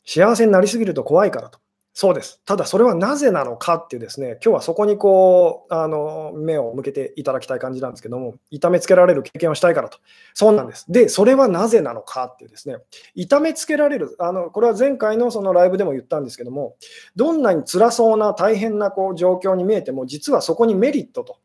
[0.05, 1.59] 幸せになりすぎると怖いからと。
[1.97, 2.41] そうです。
[2.43, 9.99] ただそれはなぜなのかっていうですね、今日はそこにこう、あの、目を向けていただきたい感じなんですけども、痛めつけられる経験をしたいからと。
[10.33, 10.91] そうなんです。
[10.91, 12.79] で、それはなぜなのかっていうですね、
[13.15, 16.75] 痛めつけられる、あの、これは前回のそのライブでも言ったんですけども、
[17.15, 21.37] どんなに辛そうな大変なこう状況に見えても、実はそこにメリットと、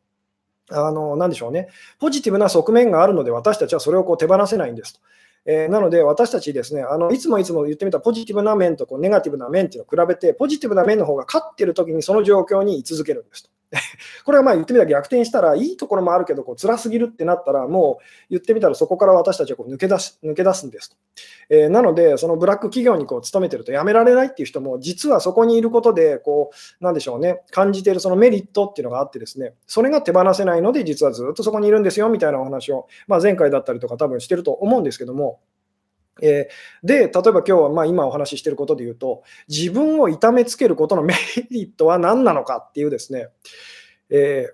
[0.69, 4.99] あの、なんでしょうね、ポジティブな側面があるので、私たちはそれをこう手放せないんですと。
[5.45, 13.49] えー、なので、私たちですね、あのいつもいつも言ってみたポジティブな面とこうネガティブな面っていうのを比べて、ポジティブな面の方が勝ってる時にその状況に居続けるんですと。
[14.25, 20.97] これはまあ言ってみたら逆転したら、いいところもあるけど、こう辛すぎるってなったら、もう言ってみたらそこから私たちはこう抜け出す抜け出すんですと。
[21.49, 35.39] えー、なので、そのブラック企業にこう勤めてると辞められないっていう人も、実はそこにいることで、こう、なんでしょうね、感じているそのメリットっていうのがあってですね、それが手放せないので、実はずっとそこにいるんですよみたいなお話を、まあ、前回だったりとか多分してると思うんですけども、
[36.21, 41.13] えー、で、例えば今日はまあ今お話ししていることで言うと、自分を痛めつけることのメ
[41.49, 43.29] リットは何なのかっていうですね、
[44.09, 44.53] えー、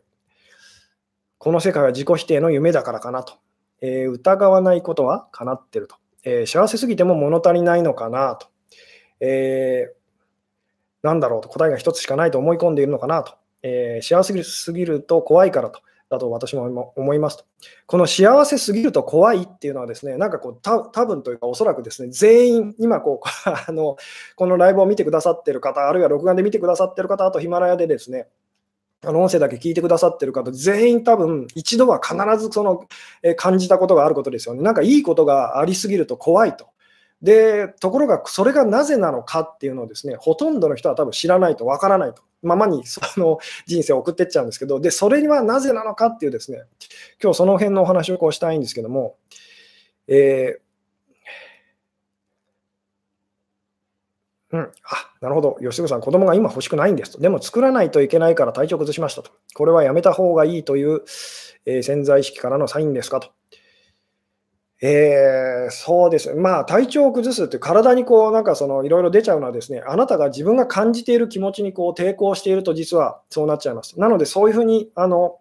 [1.38, 3.34] この世界は自己否定の夢だからかなと。
[3.82, 5.96] えー、疑わないことは叶ってると。
[6.24, 8.48] え幸せすぎても物足りないのかなと。
[9.20, 9.94] え
[11.02, 13.36] なんだろうと答えが一つしかないと思い込んでいるのかなと。
[13.62, 15.82] え幸せすぎると怖いからと。
[16.10, 17.46] だと私も思いますと。
[17.86, 23.98] この幸せすぎると怖いっていうのはですね、なんかこう、た多分というか、おそらくですね、全員、今こうあの、
[24.36, 28.28] このライブを見てくださってる方、あるいは録画で見てくださってる方、あとヒマラヤでですね、
[29.06, 32.86] あの音声だけ聞いてくださってる方、全員多分一度は必ずその、
[33.22, 34.64] え感じたことがあることですよね。
[34.64, 36.68] なんかいいことがありすぎると怖いと。
[37.22, 42.22] で、ところがそれがなぜなのかっていうのをですね、ほとんどの人は多分知らないとわからないと。
[42.44, 46.64] ままにその人生を送っていっちゃうんですけど、で、それにはなぜなのかっていうですね、
[47.22, 49.18] 今日その辺のお話をこうしたいんですけども、
[50.08, 50.68] えー、
[54.52, 54.68] うん、あ
[55.20, 57.20] なるほど、吉純さん、子供が今欲しくないんですと。
[57.20, 59.32] でも作らないといけないから体調崩しましたと。
[59.56, 61.02] これはやめた方がいいという、
[61.66, 63.32] えー、潜在意識からのサインですかと。
[64.80, 66.36] えー、そうです。
[66.36, 74.00] まあ、体調を崩すって、体にこう、なんかその、いろいろ出ちゃうのはですね、あなたが自分が感じている気持ちにこう抵抗していると、実はそうなっちゃいます。
[74.00, 75.40] なので、そういうふうに、あの、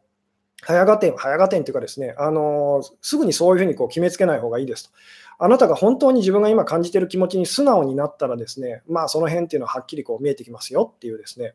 [0.63, 4.91] 早がてん、早がてんというかですね、あの、すぐにそういうふうにこう決めつけない方がいいですと。
[5.39, 11.55] あなたが本当に自分が今感じている気持ちに素直になったらですね、まあ、その辺っていうのははっきりこう見えてきますよっていうですね、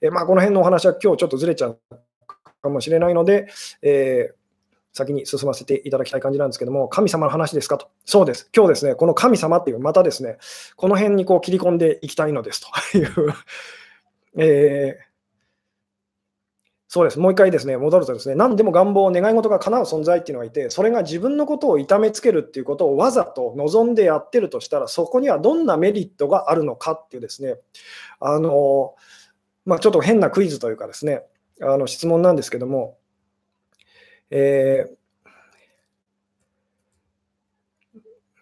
[0.00, 1.78] えまあ、この辺のお話は今日ちょっとずれちゃう
[2.62, 3.48] かもしれないので、
[3.82, 4.41] えー
[4.92, 7.88] 先に進ませていただきたい感じなんですけども、神様の話ですかと。
[8.04, 8.50] そうです。
[8.54, 10.38] 今日ですね、この神様っていう、またですね、
[10.76, 13.32] この辺にこう切り込んでいきたいのですという
[14.36, 15.12] えー、
[16.88, 17.18] そうです。
[17.18, 27.56] もう一回ですね、戻るとですね、何でも願望、願い事が叶う存在っていうのがいて、それが自分のことを痛めつけるっていうことをわざと望んでやってるとしたら、そこにはどんなメリットがあるのかっていうですね、
[28.20, 28.94] あの、
[29.64, 31.22] まあ、ちょっと変なクイズというかですね、
[31.60, 32.96] あの質問なんですけども、
[34.32, 34.86] え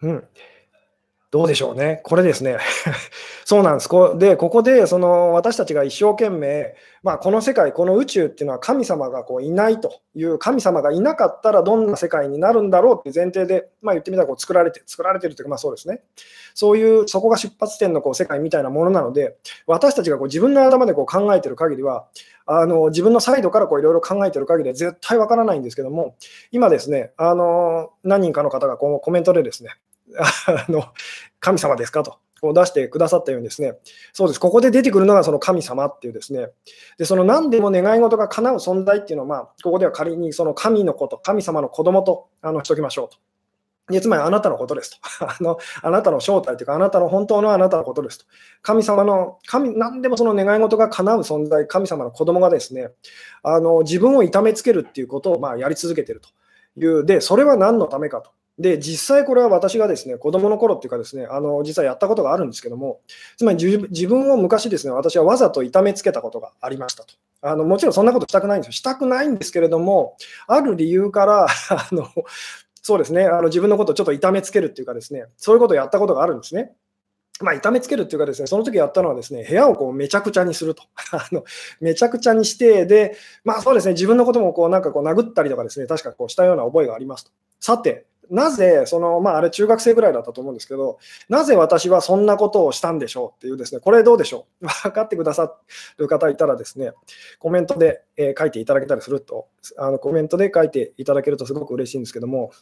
[0.02, 0.28] ー、うん。
[1.30, 2.00] どうでしょうね。
[2.02, 2.58] これですね。
[3.46, 3.88] そうなんです。
[3.88, 16.02] こで、ここでその私たちが一生懸命、まあ、この世界、この宇宙っていうのは神様がこういないという、神様がいなかったらどんな世界になるんだろうっていう前提で、まあ、言ってみたらこう作られて、作られてるというか、まあそうですね。
[16.52, 19.36] そういう、そこが出発点のこう世界みたいなものなので、
[19.68, 22.08] 私たちがこう自分の頭でこう考えてる限りは、
[22.46, 26.16] あの自分のサイドからいろいろ考えてる限りは絶対わからないんですけども、
[26.50, 29.70] 今ですね、あの何人かの方がこうコメントでですね、
[30.46, 30.84] あの
[31.38, 32.18] 神様ですかと。
[32.40, 33.74] こう出してくださったようにですね、
[34.12, 36.48] そうです、ここで出てくるのがその神様っていうですね、
[36.96, 43.18] でその何でも願い事が叶う存在っていうのは、まあ、ここでは仮にその神のこと、神様の子供とあのしときましょうと。
[43.90, 45.58] でつまりあなたのことですと あの。
[45.82, 48.24] あなたの正体というか、あなたの本当のあなたのことですと。
[48.62, 52.92] 神様の、神何でもその願い事が叶う存在、神様の子供がですね、
[53.42, 56.28] あの自分を痛めつけるっていうことをまあやり続けてると
[56.76, 57.04] いう。
[57.04, 58.30] で、それは何のためかと。
[58.60, 63.00] で、実際これは私がですね、子供の頃っていうかですね、あの、実はやったことがあるんですけども、
[63.38, 67.14] つまり自分を昔ですね、私はわざと痛めつけたことがありましたと。
[67.40, 68.72] あの、もちろんそんなことしたくないんですよ。
[68.72, 72.06] したくないんですけれども、ある理由から、 あの、
[72.82, 76.72] そうですね、あの自分のことをちょっと痛めつけるっていうかですね、そういうことをやったことがあるんですね。
[77.42, 80.82] まあ、痛めつけるっていうかですね、その時やったのはですね、部屋をこうめちゃくちゃにすると。
[81.12, 81.44] あの
[81.80, 87.30] めちゃくちゃにして、で、まあそうですね、自分のこともこうなんかこう殴ったりとかですね、確かこうしたような覚えがありますと。
[87.58, 94.66] さて、なぜ、その、まあ、あれ中学生ぐらいだったと思うんですけど、なぜ私はそんなことをしたんでしょうっていうですね、これどうでしょう？
[94.84, 95.56] 分かってくださ
[95.98, 96.92] る方いたらですね、
[97.38, 102.52] コメントで、え書いていただけたりすると、あのコメントで書いていただけるとすごく嬉しいんですけども、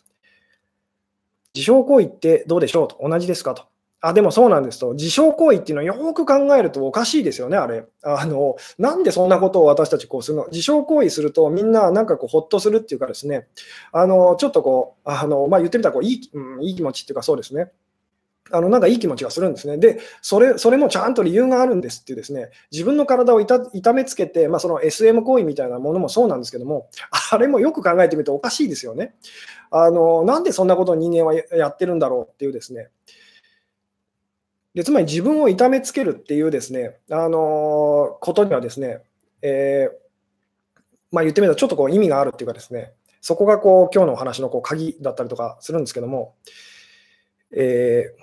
[1.54, 2.88] 自傷行為ってどうでしょう？
[2.88, 3.54] と同じですか？
[3.54, 3.64] と。
[4.00, 7.84] あでもそうなんですと、自傷行為っていうのはよく考えるとおかしいですよね、あれ。
[8.04, 10.46] あのなんでそんなことを私たちこうするの？
[10.52, 13.48] 自傷行為するとみんななんかこうほっとするっていうかですね、
[13.92, 17.72] あのちょっとこう、あのまあ、言ってみたらこういい,、うん、いい気持ちっていうかそうですね。
[18.50, 19.78] あのなんかいい気持ちがするんですね。
[19.78, 26.88] で、それそれもちゃんと理由があるんですっていうですね、自分の体を痛めつけて、まあ、その SM 行為みたいなものもそうなんですけども、
[27.30, 29.14] あれもよく考えてみるとおかしいですよね。
[29.70, 32.88] あのなんでそんなことを人間はやってるんだろうっていうですね、
[34.74, 39.00] でつまり自分を痛めつけるっていうですね、あのことにはですね、
[39.42, 39.92] えー、
[41.10, 46.34] まあ、言ってみるとちょっとこう意味があるっていうかですね、そこがこう今日のお話のこう鍵だったりとかするんですけども、
[47.56, 48.22] えー、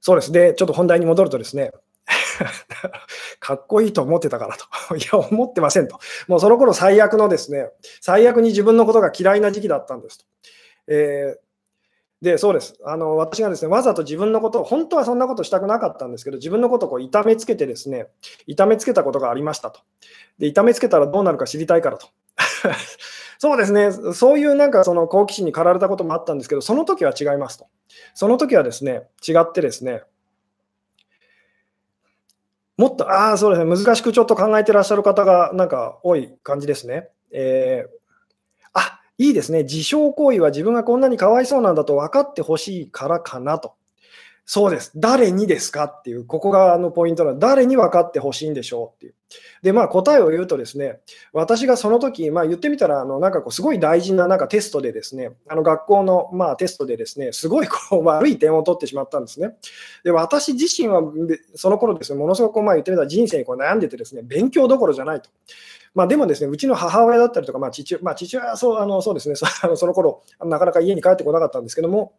[0.00, 1.70] そうですね、ちょっと本題に戻るとですね、
[3.40, 4.66] かっこいいと思ってたからと。
[4.96, 5.98] いや、思ってませんと。
[6.28, 10.24] もうその頃最悪のですね、最悪に自分のことが嫌いな時期だったんですと。
[10.88, 11.38] えー、
[12.24, 12.74] で、そうです。
[12.86, 18.06] あの私がですね、わざと自分のことを、本当はそんなことしたくなかったんですけど、自分のことをこう痛めつけてですね、
[18.46, 19.80] 痛めつけたことがありましたと。
[20.38, 22.08] で、痛めつけたらどうなるか知りたいからと。
[23.38, 27.66] そうですね、そういうなんかその好奇心に駆られたこともあったんですけど、その時は違いますと。
[28.14, 30.04] その時はですね、違ってですね、
[32.78, 37.10] もっと、ああ、そうですね、難しくちょっと考えてらっしゃる方がなんか多い感じですね。
[37.30, 38.03] えー
[39.18, 43.74] いいですね、自傷行為は自分がこんなにかわいそうなんだと分かってほしいからかなと。
[44.46, 44.92] そうです。
[44.94, 47.38] 誰にですかっていう、ここがあのポイントなの。
[47.38, 49.14] 誰に分かってほしいんでしょうっていう。
[49.62, 51.00] で、まあ答えを言うとですね、
[51.32, 59.54] 私がその時、まあ言ってみたら、あのなんかこうすごい大事ななんかテストでですね、あの学校のまあテストでですね、すごいこう悪い点を取ってしまったんですね。
[60.04, 61.02] で、私自身は
[61.54, 65.30] その頃ですね、ものすごくまあ言ってみたら人生にこう悩んでてですね、勉強どころじゃないと。
[65.94, 69.46] まあ、でもですね、うちの母親だったりとか、まあ、父まあ、父親はそうあのそうですね、そ
[69.86, 72.12] の頃なかなか家に帰ってこなかったんですけども、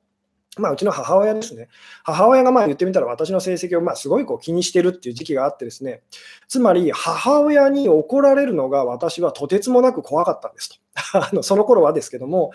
[0.58, 1.68] まあ、うちの母親ですね。
[2.04, 6.02] 母親がまあ言ってみたら私の成績をまあすごいこう気にしてるっていう時期があってですね、
[6.48, 10.76] つまり母親に怒られるのが私はとてつもなく怖かったんですと。
[11.20, 12.52] あのその頃はですけども、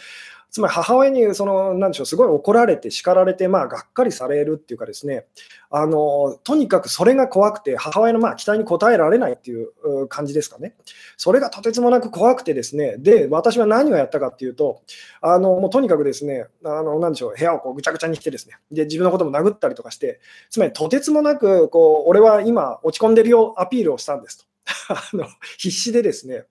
[0.50, 5.26] つまり母親にその、なんでしょう、すごい怒られて、叱られて、まあ、がっかりされるっていうかですね、
[5.70, 10.74] あのとにかくそれが怖くて、母親のまあ期待に応えられないっていう感じですかね。
[11.16, 14.82] それがとてつもなく怖くてですね、で、私は何をやったかっていうと、
[15.20, 24.44] あのもうとにかくですね、あのなんでしょう、部屋をこうぐちゃぐちゃにしてですね、で、自分のことも殴ったりとかして、つまりとてつもなく、こう、俺は今落ち込んでるよアピールをしたんですと。
[24.88, 25.26] あの
[25.58, 26.44] 必死でですね、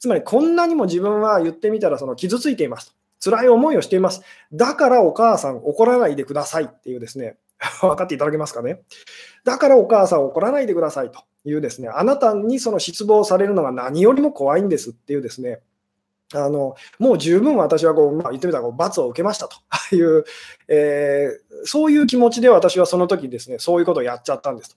[0.00, 2.93] つまりこんなにも自分は言ってみたらその傷ついていますと。
[3.24, 4.22] 辛い思いをしています。
[4.52, 7.36] だからお母さん怒らないでくださいっていうですね、
[7.80, 8.82] 分かっていただけますかね。
[9.44, 15.60] だからお母さん怒らないでくださいというですね、あなたにその失望されるのが何よりも怖いんですっていうですね、
[16.32, 19.56] あのもう十分私はこう、まあ、言ってみたらこう罰を受けましたと
[19.94, 20.24] いう、
[20.68, 24.76] えー、そういう気持ちで私はその時ですね、そういうことをやっちゃったんですと。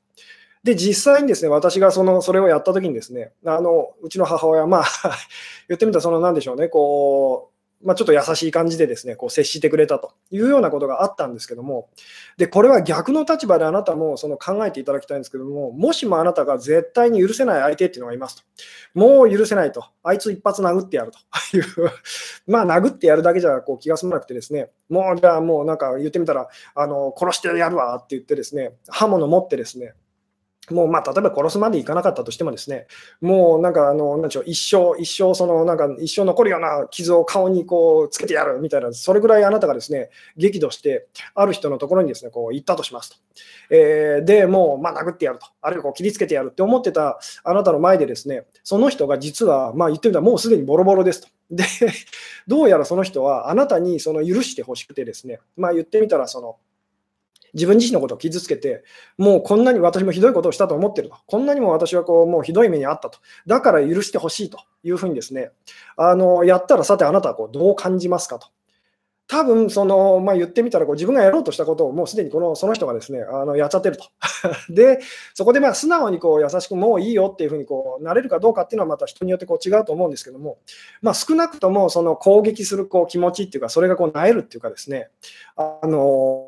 [0.63, 4.85] で、実際にですね、私がそのそれをやった時にですね、あのうちの母親、まあ
[5.69, 11.89] 言ってみたら、そのなんでしょうね、こう、まあ、ちょっと優しい感じでですね、こう接してくれたというようなことがあったんですけども、
[12.37, 18.43] で、これは逆の立場であなたもその考えていただきたいんですけども、もしもあなたが絶対に許せない相手っていうのがいますと。
[18.93, 19.85] もう許せないと。
[20.03, 21.91] あいつ一発殴ってやるという
[22.47, 29.93] まあ殴ってやるだけじゃこう気が済まなくてですね、もうじゃあもうなんか言ってみたら、あの殺してやるわって言ってですね、刃物持ってですね、
[30.71, 32.87] もうまあ例えば殺すまでいかなかったとしてもですね、
[33.21, 43.17] もうなんかあの、なんでしょう、一生、一生、そのなんか一生残るような傷を顔にこうつけてやるみたいな、それぐらいあなたがですね、激怒して、ある人のところにですね、こう行ったとしますと。
[43.69, 51.27] えー、で、もうまあ殴ってやると、あるいはこう切りつけてやるって思ってたあなたの前でですね、その人が実は、まあ言ってみたらもうすでにボロボロですと。
[51.49, 51.63] で、
[52.47, 56.57] どうやらその人はあなたにその許してほしくてですね、まあ言ってみたらその、
[57.53, 58.83] 自分自身のことを傷つけて、
[59.17, 65.51] もうこんなに私もひどいことをしたと思ってると、こんなにも私はこうもうひどい目にあったと、だから許してほしいというふうにですね、
[65.95, 68.47] あのやったらさてあなたはこうどう感じますかと。
[69.27, 74.05] 多分その、まあ、言ってみたらこう自分がやろうとしたことをもうすでにこのその人がですねあのやっちゃってると。
[74.73, 74.99] で、
[75.33, 80.59] そこでまあ素直にこう優しくもういいよっていうふうにこうなれるかどうかっていうのはまた人によってこう違うと思うんですけども、
[81.01, 85.09] まあ、少なくともその攻撃するこう気持ちっていうか、それがこうなえるっていうかですね、
[85.57, 86.46] あの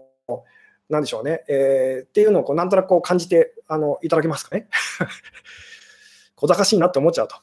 [0.89, 4.67] なんでしょうね、えー、っていうのをこうなんとなくこう感じてあのいただけますかね。
[6.39, 7.35] 小賢しいなって思っちゃうと。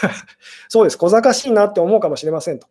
[0.68, 2.66] そうです、小賢しいなって思うかもしれませんと。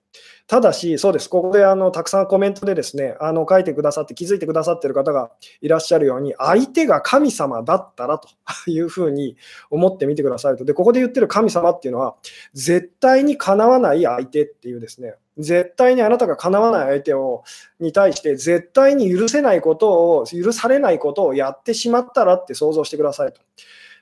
[0.48, 8.30] ただし、そうです、ここであのたくさんコメントでですね、あの書いてくださって、気づいてくださってる方がいらっしゃるように、相手が神様だったらと
[8.70, 9.38] いうふうに
[9.72, 10.66] 思ってみてくださいと。
[10.66, 12.16] で、ここで言ってる神様っていうのは、
[12.54, 17.44] 絶対にかなわない相手っていうですね、絶対にあなたがかなわない相手を
[17.80, 23.42] に対して、絶対に許せないことを、許されないことをやってしまったらって想像してくださいと。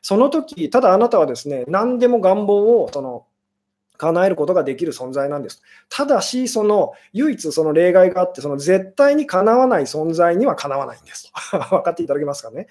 [0.01, 3.25] その時、ただあなたはですね、何でも願望をその
[3.97, 5.61] 叶えることができる存在なんです。
[5.89, 11.31] ただし、その唯一その例外があって、その絶対にかなわない存在にはかなわないんです。
[11.69, 12.67] 分かっていただけますかね？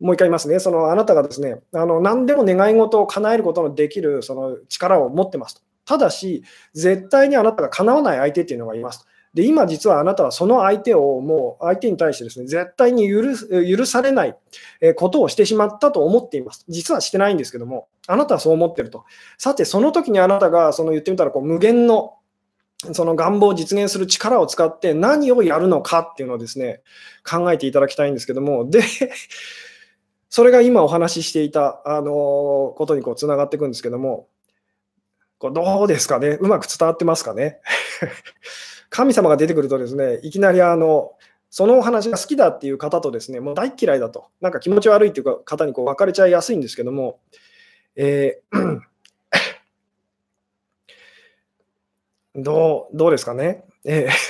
[0.00, 0.58] もう一回言いますね。
[0.58, 5.62] そのあなたがですね、あの何でも願い事を叶えることのできるその力を持ってますと。
[5.86, 6.44] ただし、
[6.74, 9.06] 絶対にあなたが叶わない相手っていうのがいます。
[9.34, 13.22] で、今実はあなたはその相手をもう相手に対してですね、絶対に許
[13.76, 14.36] 許されない
[14.96, 16.64] ことをしてしまったと思っています。
[16.68, 19.04] 実はしてないんですけども、あなたはそう思ってると。
[19.38, 22.14] さて、その時にあなたがその言ってみたらこう無限の
[22.92, 26.80] その願望を実現する力を使って何をやるのかっていうのをですね、
[27.28, 28.82] 考えていただきたいんですけども、で、
[30.30, 34.28] それが今お話ししていた、あのことにこうつながっていくんですけども、
[35.38, 37.60] こうどうですかね、うまく伝わってますかね？
[38.90, 41.12] 神様が出てくるとですね、いきなりあの、
[41.48, 47.20] そのお話が好きだっていう方とですね、もう大嫌いだと、なんか気持ち悪いっていう方にこう分かれちゃいやすいんですけども、
[47.96, 48.80] えー、
[52.42, 53.64] どうどうですかね？
[53.84, 54.10] えー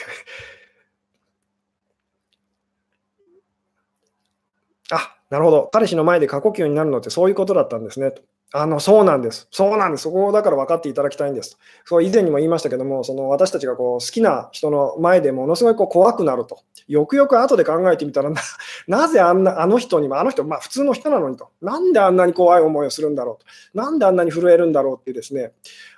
[4.93, 8.13] あなるほど、彼氏の前で過呼吸になるのってそういうことだったんですね。
[8.53, 9.47] あのそうなんです。
[9.53, 10.03] そうなんです。
[10.03, 11.57] そこをだから分かっていただきたいんです。
[11.85, 16.59] そう以前にも言いましたけども、その私たちがこう好きな人の前でものすごいこう怖くなると。
[16.89, 18.41] よくよく後で考えてみたらな、
[18.89, 21.51] なぜあんなあの人にも、あの人、まあ普通の人なのにと。
[21.63, 23.79] なんであんなに怖い思いをするんだろうと。
[23.79, 25.53] なんであんなに震えるんだろうっていうですね、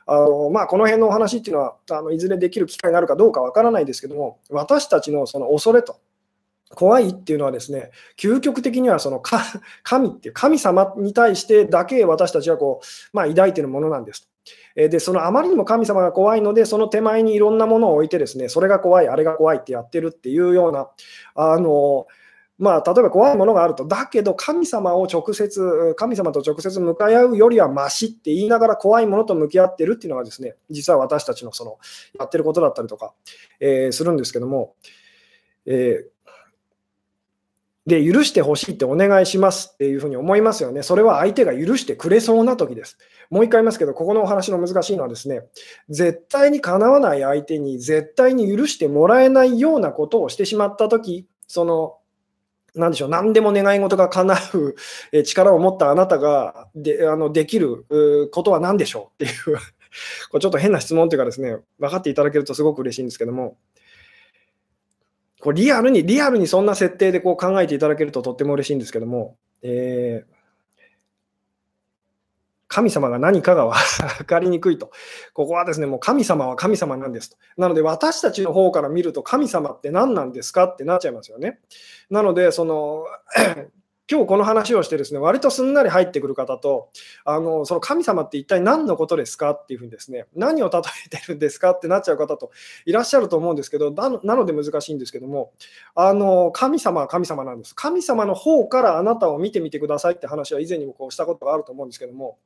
[0.07, 5.97] あのまあ、この辺のお話っていうのはあのいずれできる機会があるかどうかわからないですけども、私たちのその恐れと。
[6.75, 9.21] 怖いっていうのはですね、究極的にはその
[9.83, 14.29] 神っていう神様に対してだけ私たちはこう、まあ、抱いてるものなんです。
[14.75, 20.89] で、そのあまりにも神様が怖いので、その手前にいろんなものを置いてですね、それが怖い、あれが怖いってやってるっていうような、
[21.35, 22.07] あの、
[22.59, 31.79] まあ、例えば怖いものがあると、だけど神様を直接、神様と直接向かい合うよりはましって言いながら怖いものと向き合ってるっていうのがですね、実は私たちのその
[32.19, 33.15] やってることだったりとか、
[33.61, 34.75] えー、するんですけども、
[35.67, 36.12] えー
[37.87, 40.83] で、許してほしいってお願いしますっていうふうに思いますよね。
[40.83, 42.97] それは相手が許してくれそうな時です。
[43.29, 45.43] もう一回言いますけど、ここのお話の難しいのはですね、
[45.89, 51.97] 絶対にかなわない相手に絶対に許してもらえないようなことをしてしまった時、その、
[52.75, 57.87] なんでしょう、何でも願い事が叶う力を持ったあなたがであのできる
[58.33, 59.59] ことは何でしょうっていう
[60.31, 63.59] これちょっと変な質問というかですね、分かっていただけるとすごく嬉しいんですけども、
[65.43, 70.35] こうリアルに、リアルにそんな設定でこう考えていただけるととっても嬉しいんですけども、えー、
[72.69, 74.93] 神様が何かが分かりにくいと。
[75.35, 77.37] ここはですね、もう神様は神様なんですと。
[77.57, 81.59] なので、私たちの方から見ると、神様って何なんですかってなっちゃいますよね。
[82.09, 83.05] なので、その
[84.13, 86.91] 今日この話をしてですね、割とすんなり入ってくる方と、
[87.25, 92.51] あのその神様って一体何のことですかっていうふうにですね、何を例えてるんですかってなっちゃう方と
[92.85, 95.55] いらっしゃると思うんですけど、なので難しいんですけども、
[95.95, 97.75] あの神様は神様なんです。
[97.75, 102.37] 神様の方からあなたを見てみてくださいって話は以前にもこうしたことがあると思うんですけども、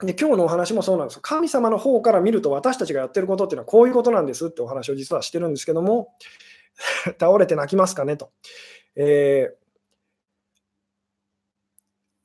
[0.00, 1.20] で今日のお話もそうなんです。
[1.22, 6.14] 神様の方から見ると私たちがやってることっていうのはこういうことなんですってお話を実はしてるんですけども、
[7.18, 8.28] 倒れて泣きますかねと。
[8.96, 9.59] えー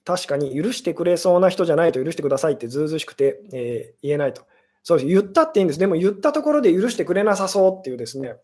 [0.05, 4.43] 確かに許してくれそうな人じゃないと許してくださいってずうずしくて、えー、言えないと。
[4.83, 5.07] そうです。
[5.07, 5.79] 言ったっていいんです。
[5.79, 8.35] でも言ったところで許してくれなさそうっていうですね。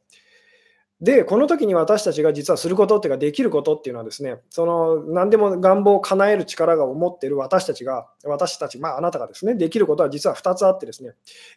[1.01, 11.13] で、この時に私たちが実はすることっていうか、できることっていうのはですね、その何でも願望を叶える力が持ってる私たちが、私たち、まああなたがですね、できることは実は2つあってですね、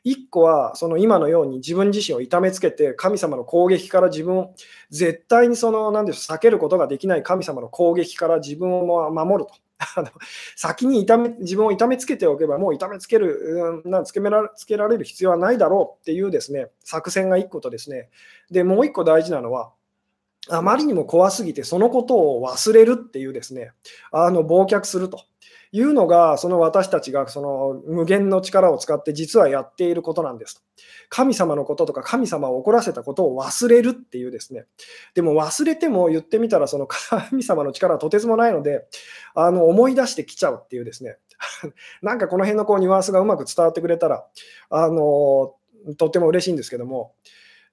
[0.06, 4.54] 1個はその今のように自分自身を痛めつけて、神様の攻撃から自分を
[4.90, 9.63] 絶対にその、何でしょう、避けることができない神様の攻撃から自分を守ると。
[9.96, 10.08] あの
[10.56, 18.08] 先に痛め自分を痛めつけておけば、もう痛めつける、うん、なつけめらつけられる必要はないだろうっていうですね作戦が1個とですね、
[18.50, 19.72] でもう1個大事なのは、
[20.50, 23.72] あまりにも怖すぎて、そのことを忘れるっていうですね、
[24.12, 25.24] あの忘却すると
[25.72, 30.62] いうのが、その私たちがその無限の力を使って実はやっていることなんですと。
[31.08, 34.66] 神様のこととか神様を怒らせたことを忘れるっていうですね。
[35.14, 38.86] でも忘れても言ってみたら、その神様の力はとてつもないので、
[39.34, 41.16] あの思い出してきちゃうっていうですね。
[42.02, 44.26] なんかこの辺のこうニュアンスがうまく伝わってくれたら、
[44.70, 45.54] あの
[45.96, 47.14] とっても嬉しいんですけども、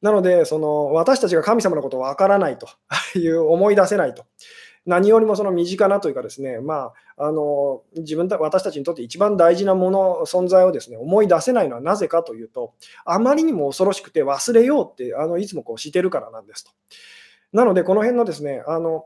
[0.02, 2.68] なので、その私たちが神様のことをわからないと
[3.18, 4.26] いう思い出せないと。
[4.84, 12.74] 何よりもその身近なというかですね、まあ、あの自分た私たちにとって一番大事なもの、存在をですね思い出せないのはなぜかというと、
[13.06, 16.72] あまりにも恐ろしくて忘れようってあのいつもこうしてるからなんですと。
[17.54, 19.06] なので、この辺のですね、あの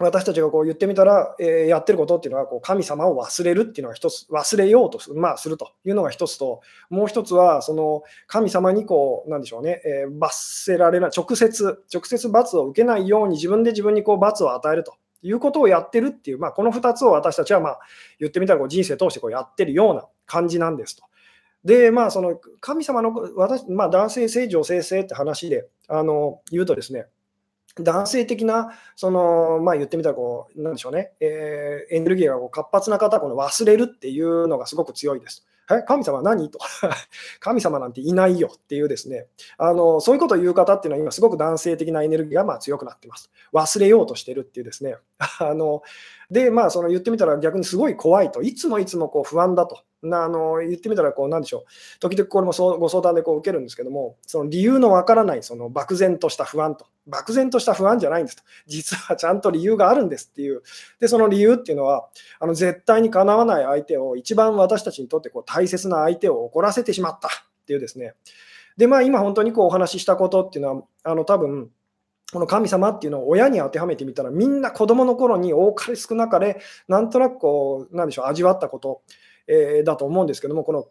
[0.00, 17.78] 私たちがこう言ってみたら、えー、やってることっていうのはこう神様を忘れるっていうのが一つ、忘れようとす,、まあ、するというのが一つと、もう一つは、その神様にこう、なんでしょうね、えー、罰せられない、直接、直接罰を受けないように自分で自分にこう罰を与えるということをやってるっていう、まあ、この2つを私たちはまあ
[18.20, 21.04] 言ってみたらこう人生通してこうやってるような感じなんですと。
[21.64, 27.06] で、まあ、その神様の私、まあ、男性性、女性性って話であの言うとですね、
[27.82, 35.46] 男性的な、その、まあ言ってみたらこう、なんでしょうね、えー、エネルギーがこう活発な方はこの忘れるっていうのがすごく強いです。
[35.70, 36.50] え神様何？
[36.50, 36.58] と。
[37.40, 39.26] 神様なんていないよっていうですね。
[39.58, 43.30] あのそういうことを言う方っていうのは今すごく男性的なエネルギーがまあ強くなってます。
[43.52, 44.96] 忘れようとしてるっていうですね。
[45.18, 45.82] あの
[46.30, 58.42] でまあその言ってみたら逆にすごい怖いといつもいつもこう不安だとなあの言ってみたらこうなんでしょう時々これもそうご相談でこう受けるんですけどもその理由のわからないその漠然とした不安と漠然とした不安じゃないんですと。
[58.66, 60.62] 実はちゃんと理由があるんですっていう。
[61.00, 62.08] で、その理由っていうのは、
[62.38, 67.30] あの絶対にかなわない相手を、一番私たちにとってこう大切な相手を怒らせてしまったっ
[67.66, 68.14] ていうですね。
[68.76, 71.70] で、まあ今本当にこうお話ししたことっていうのは、あの多分、
[72.32, 79.02] この神様っていうのを親に当てはめてみたら、みんな子供の頃に多かれ少なかれ、なんとなくこう、なんでしょう、味わったこと、
[79.46, 80.86] えー、だと思うんですけども、この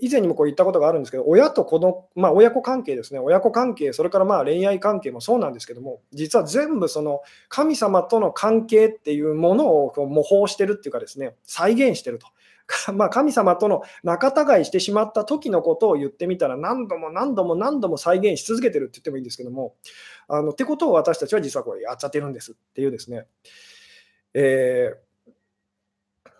[0.00, 12.28] 以前にもこう言ったことがあるんですけど、親と子の、まあ、親子関係ですね、親子関係、それからまあ恋愛関係もそうなんですけども、実は全部その神様との関係っていうものをこう模倣してるっていうかですね、再現してると。
[12.94, 19.76] まあ、神様との仲違いしてしまった時のことを言ってみたら何度も何度も何度も再現し続けてるって言ってもいいんですけども、
[20.28, 23.26] あのってことを私たちは実はこれやっちゃってるんですっていうですね、
[24.34, 26.30] えー、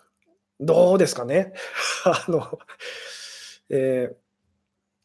[0.60, 1.52] どうですかね？
[2.04, 2.58] あの
[3.68, 4.14] えー、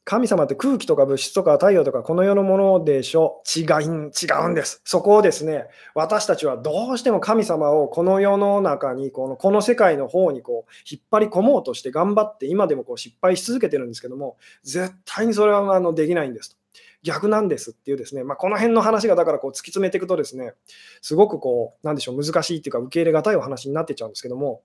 [0.10, 3.44] 神様って空気とか物質とか太陽とかこの世のものでしょ？
[3.46, 4.82] 違い違うんです。
[4.86, 16.58] そこをですね、私たちはどうしても神様をこの世の中に、このこの世界の方にこう引っ張り込もうとして頑張って今でもこう失敗し続けてるんですけども、絶対にそれはあのできないんですと。
[17.04, 20.54] 逆なんですっていうですね、まあ、この辺の話がだからこう突き詰めていくとですね、
[21.02, 24.62] すごくこう、なんでしょう、難しいっていうか受け入れがたいお話になってちゃうんですけども、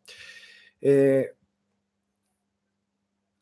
[0.82, 1.41] えー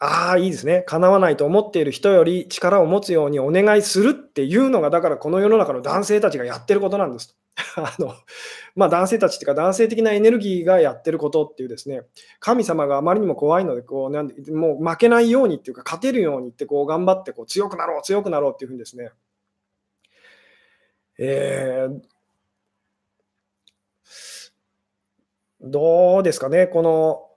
[0.02, 0.82] ああ、いいですね。
[0.86, 7.36] 叶わないと思っている人より力を持つようにお願いするっていうのが、だからこの世の中の男性たちがやってることなんです
[7.76, 8.14] あの
[8.74, 12.02] まあ、男性たちっていうか、男性的なエネルギーがやってることっていうですね、
[12.38, 19.10] 神様があまりにも怖いので、こうなんでもう負けないようにっていうか、勝てるようにってこう頑張ってこう強くなろう、強くなろうっていうふうにですね、
[21.18, 22.00] えー、
[25.60, 27.29] どうですかね、この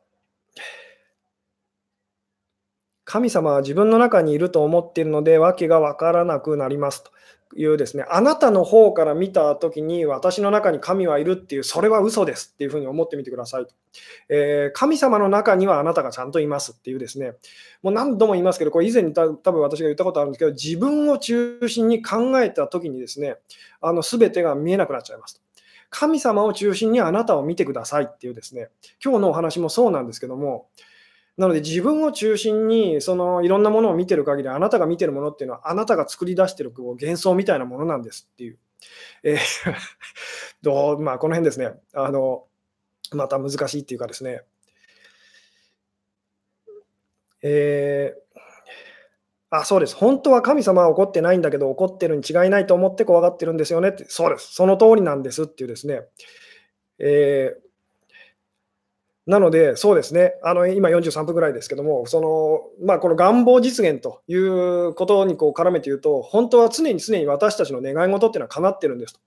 [3.13, 7.11] 神様は自分の中にいると思っているので、訳が分からなくなりますと
[7.55, 13.75] いうですね、あなたの方から見たときに、私の中に神はいるっていう、それは嘘ですっていうふうに思ってみてくださいと。
[14.29, 17.33] えー、神様の中にはあなたがちゃんといますっていうですね、
[17.83, 23.35] もう何度も言いますけど、これ以前に多分私が言ったことあるんですけど、自分を中心に考えたときにですね、
[23.79, 25.39] あの全てが見えなくなっちゃいます。
[25.91, 28.69] 神様を中心にあなたを見てくださいっていうですね、
[29.05, 30.65] 今日のお話もそうなんですけども、
[31.35, 38.57] なので自分を中心にそのいろんなものを見てる限りあなたが見てるものっていうのはあなたが作り出してる幻想みたいなものなんですっていう。
[39.23, 39.37] えー、
[40.61, 41.73] どうまあ、この辺ですね。
[41.93, 42.45] あの
[43.13, 44.43] また難しいっていうかですね。
[47.41, 48.39] えー、
[49.49, 49.95] あ、そうです。
[49.95, 54.53] 本当は神様は怒ってないんだけど、怒ってるに違いないと思って怖がってるんですよねって、そうです。
[54.53, 56.01] その通りなんですっていうですね。
[56.99, 57.62] えー
[59.25, 69.19] なので、そうですね、あの今43分ぐらいですけども、そのまあ、この願望実現ということにこう絡めて言うと、本当は常に常に私たちの願い事っていうのは叶ってるんですと。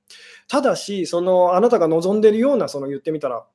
[0.49, 3.47] ただし、そのあなたが望んでいるような、その言ってみたら、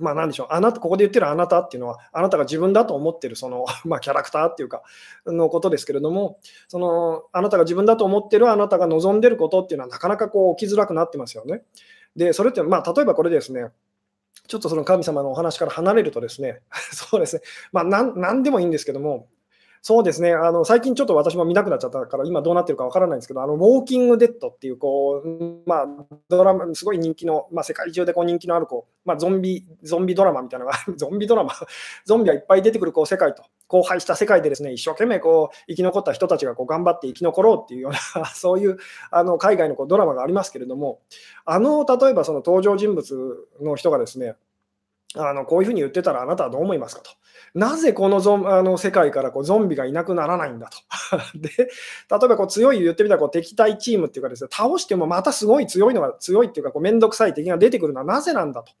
[0.00, 4.82] まあ、なんでしょう、あなた、ここで言ってるあなたっていうのは、あなたが自分だと思ってる、その、 まあ、キャラクターっていうか、
[5.26, 11.62] のことですけれども、その、あなたが自分だと思ってるあなたが望んでることっていうのは、なかなかこう、起きづらくなってますよね。
[12.16, 13.70] で、それって、まあ、例えばこれですね、
[14.46, 16.60] ちょっとその神様のお話から離れるとですね、
[16.92, 19.28] そうですね、まあ、なんでもいいんですけども、
[19.82, 25.86] そうですね、あの最近ちょっと私も見なくなっちゃったから、今どうなってるかわからないんですけど、あのウォーキング・デッドっていうこう、まあ、
[26.28, 31.54] ドラマ、すごい人気の、まあ、世界中でこう人気のあるこう、まあ、ゾンビゾンビドラマみたいなのが、 ゾンビドラマ、
[32.04, 38.76] ゾンビがいっぱい出てくるこう世界と、荒廃した世界でですね一生懸命こう生き残った人たちがこう頑張って生き残ろうっていうような、 そういう
[39.10, 41.00] あの海外のこうドラマがありますけれども、
[41.46, 44.36] あの例えばその登場人物の人がですね、
[45.16, 47.10] あのこういうふうに言ってたらあなたはどう思いますかと。
[47.52, 50.78] なぜこのゾンあの世界からこうゾンビがいなくならないんだと。
[51.36, 51.68] で、例え
[52.08, 58.72] ばこう強い言ってみたらこう敵対チームっていうかですね、倒してもまたすごい強いのが強いっていうか、こうめんどくさい敵が出てくるのはなぜなんだと。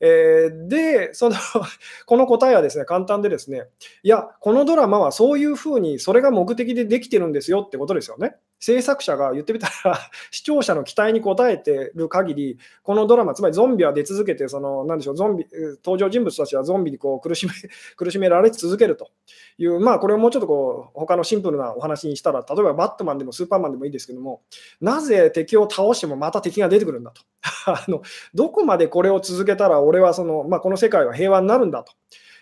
[0.00, 1.36] えー、で、その
[2.06, 3.68] この答えはですね、簡単でですね、
[4.02, 8.36] いや、このドラマはそういうふうに、それが目的でできてるんですよってことですよね。
[8.64, 9.98] 制作者が言ってみたら
[10.32, 15.46] 視聴者の期待に応えてる限り、このドラマ、つまりゾンビは出続けて、その、なんでしょう、ゾンビ、
[15.84, 17.52] 登場人物たちはゾンビにこう苦しめ
[17.96, 19.10] 苦しめられ続けると
[19.58, 24.40] いう、まあ、これをもうちょっとこう、他のシンプルなお話にしたら、例えばバットマンでもスーパーマンでもいいですけども、
[24.80, 27.22] なぜ敵を倒してもまた敵が出てくるんだと。
[27.70, 28.00] あの
[28.34, 31.92] どこまでこれを続けたら、俺はその、まあ、この世界は平和になるんだと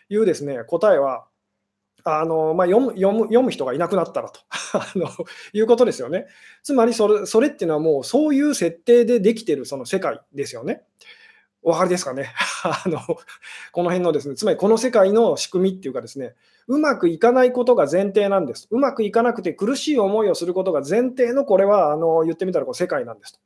[0.08, 1.24] いうですね、答えは、
[2.04, 4.40] あのまあ、読む読む読む人がいなくなったらと
[4.74, 5.08] あの
[5.52, 6.26] いうことですよね。
[6.62, 10.84] つまりそれそれっていうのはもうそういう設定でできてるその世界ですよね。
[11.62, 12.32] お分かりですかね？
[12.64, 16.34] あのこの辺のですね、つまりこの世界の仕組みっていうかですね、
[16.66, 18.66] うまくいかないことが前提なんです。
[18.70, 23.38] うまくいかなくて苦しい思いをすることが前提のこれはあの言ってみたらこう世界なんですと。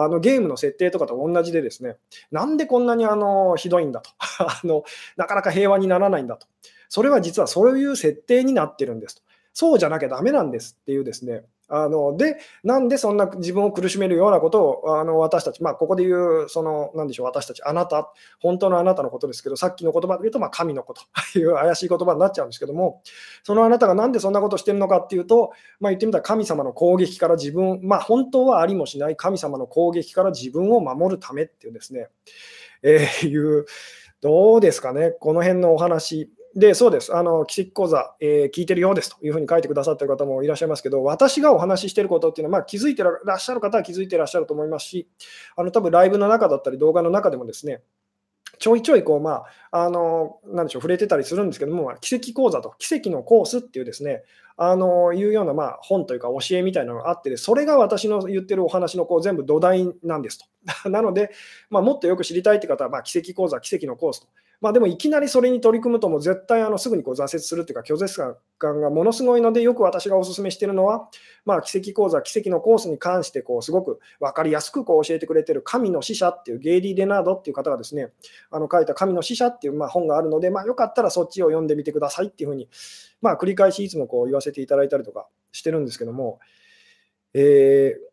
[0.00, 1.96] あのゲームの設定とかと同じでですね、
[2.30, 4.84] なんでこんなにあのひどいんだと あの、
[5.16, 6.46] なかなか平和にならないんだと。
[6.88, 9.22] それは実はそういう設定になってるんですと。
[9.52, 18.10] そうじゃなきゃダメなんですっていうですね、あので、なんでそんな自分を苦しめるようなことをあの私たち、まあ、ここで言う、その、なんでしょう、私たち、あなた、
[18.40, 23.02] 本当のあなたのことですけど、さっきの言葉で言うと、まあ、神のことという怪しい言葉になっちゃうんですけども、
[23.42, 32.08] そのあなたがなんでそんなことしてるのかっていうと、まあ、言ってみたら神様の攻撃から自分、まあ、本当はありもしない神様の攻撃から自分を守るためっていうですね、
[32.82, 33.66] えー、いう、
[34.22, 36.32] どうですかね、この辺のお話。
[36.54, 37.14] で、そうです。
[37.14, 45.08] あの、奇跡講座、えー、聞いてるようですというふうに書いてくださってる方もいらっしゃいますけど、私がお話ししてることっていうのは、まあ、気づいてらっしゃる方は気づいてらっしゃると思いますし、
[45.56, 47.82] あの、多分ライブの中だったり動画の中でもですね、
[48.58, 54.24] ちょいちょいこう、まあ、あの、なでしょう、触れてたりするんですけども、奇跡講座と奇跡のコースっていうですね、
[54.56, 60.46] あの、いうような、まあ、本というか教えみたいなのがあって、それが私の言ってるお話のこう全部土台なんですと。
[60.90, 61.30] なので、
[61.70, 64.28] まあ、もっとよく知りたいって方は、まあ、奇跡講座、奇跡のコースと。
[64.60, 68.20] まあ、でもいきなりそれに取り組むと、も絶対あのすぐにこう挫折するというか、拒絶
[68.58, 71.08] 感がものすごいので、よく私がお勧めしているのは、
[71.44, 78.08] まあ、奇跡講座、奇跡のコースに関して、こうすごく分かりやすくこう教えてくれている神の使者っていうゲイリー・レナードっていう方がですね、
[78.50, 82.68] あの書いた神の使者っていうまあ本があるので、まあ、よかったらそっちを読んでみてくださいっていうふうに、
[83.22, 86.40] まあ、繰り返しいつもこう言わせていただいたりとかしてるんですけども、
[87.34, 88.08] えー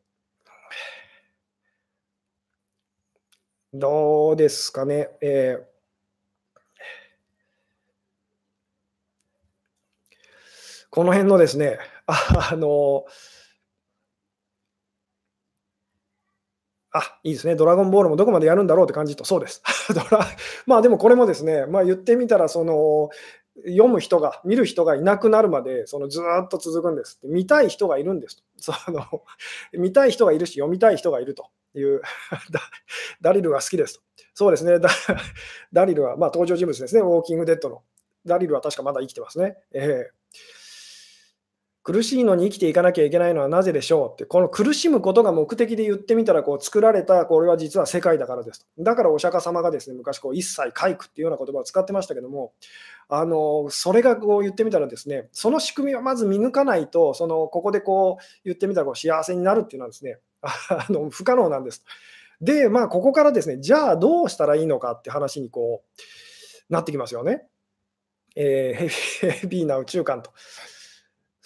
[3.78, 5.10] どうですかね。
[5.20, 5.74] えー
[10.96, 11.78] この辺のですね、
[12.08, 13.04] あの、
[16.93, 17.58] あ、いいですね。
[17.58, 19.62] ドラゴンボールもどこまでやるんだろうって感じと、そうです。
[19.93, 20.26] ドラ
[20.66, 23.10] まあでもこれもですね、まあ言ってみたら、その、
[23.66, 27.20] 読む人が、見る人がいなくなるまで、そのずっと続くんです。
[27.24, 28.74] 見たい人がいるんですと。
[28.74, 29.04] その
[29.74, 32.02] 見たい人がいるし、読みたい人がいるという
[33.20, 34.02] ダリルが好きですと。
[34.34, 34.80] そうですね。
[35.74, 37.02] ダリルは、まあ、登場人物ですね。
[37.02, 37.84] ウォーキングデッドの。
[38.26, 39.58] ダリルは確かまだ生きてますね。
[39.74, 40.24] えー
[41.86, 44.12] 苦しいのに生きていかなきゃいけないのはなぜでしょう？
[44.12, 48.66] って、この苦しむことが目的で言ってみたら、こう作られた、これは実は世界だからですと。
[48.80, 52.54] だからお釈迦様がですね、昔こう一切回復っていうような言葉を使ってましたけども、
[53.08, 61.84] あのそれがこう言ってみたらですね、その仕組みをまず見抜かないと、そのここでこう言ってみたらこう幸せになるっていうのはですね、 あの不可能なんです。
[62.42, 67.46] で、まあ、ここからですね、じゃあどうしたらいいのかって話にこうなってきますよね。
[68.36, 70.32] えー、ヘビーな宇宙観と。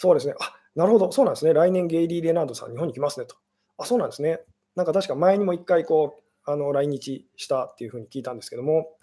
[0.01, 0.33] そうですね。
[0.39, 1.11] あ、なるほど。
[1.11, 1.53] そうなんですね。
[1.53, 3.35] 来年ゲイリー・レナードさん、日本に来ますねと。
[3.77, 4.39] あ、そうなんですね。
[4.73, 8.95] なんか確か前にも一回こう、あの来日したっていうふうに聞いたんですけども、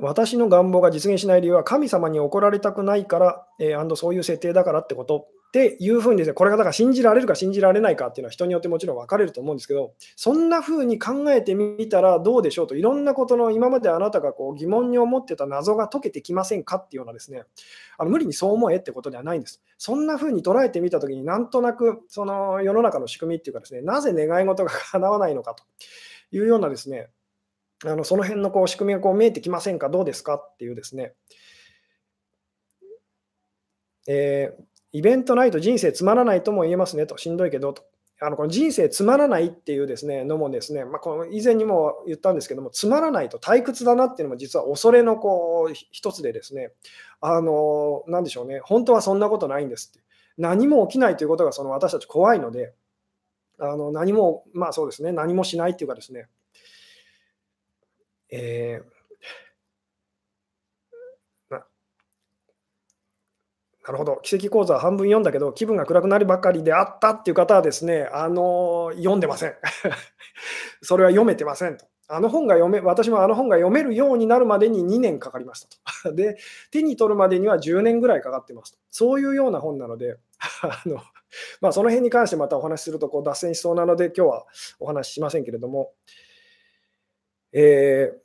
[0.00, 17.44] 私の願望が実現しない理由は神様に怒られたくないから、えー、そういう設定だからってことっていうふうにですね、これがだから信じられるか信じられないかっていうのは人によってもちろん分かれると思うんですけど、そんなふうに考えてみたらどうでしょうと、いろんなことの今まであなたがこう疑問に思ってた謎が解けてきませんかっていうようなですね、
[17.98, 19.62] あの無理にそう思えってことではないんです。
[19.78, 25.62] そんなふうに捉えてみたときになんとなくその世の中の仕組みっていうかですね、なぜ願い事が叶わないのかと
[26.32, 27.10] いうようなですね、
[27.84, 30.34] あのその辺のこう仕組みがこう見えてきませんか、どうですか？
[30.34, 31.12] っていうですね、
[34.08, 37.84] えーイベントないと人生つまらないとも言えますねと、しんどいけどと。
[38.20, 46.70] あのこの人生つまらないっていうですねのもですね、まあ、この以前にも言ったんですけども、つまらないと退屈だなっていうのも実は恐れのこう一つでですね、
[47.20, 50.00] あの、なんでしょうね、本当はそんなことないんですって。
[50.38, 52.72] 何も起きないということがその私たち怖いので、
[53.58, 56.28] あの何も、まあそうですね、何もしないっていうかですね、
[58.30, 58.93] えー
[63.86, 69.54] なるほど、奇跡講座半分読んだけど、気分が暗くなりばかりであったっていう方はですね、あの読んでません。
[70.80, 71.84] それは読めてませんと。
[72.08, 75.68] あの本が読め、私もあの本が読めるようになるまでに2年かかりました
[76.02, 76.12] と。
[76.16, 76.38] で、
[76.70, 78.78] 手に取るまでには10年ぐらいかかってますと。
[78.90, 80.16] そういうような本なので、
[80.62, 81.02] あの
[81.60, 84.46] まあ、その辺に関してまたお話しするとこう脱線しそうなので、今日は
[84.80, 85.92] お話ししませんけれども、
[87.52, 88.23] えー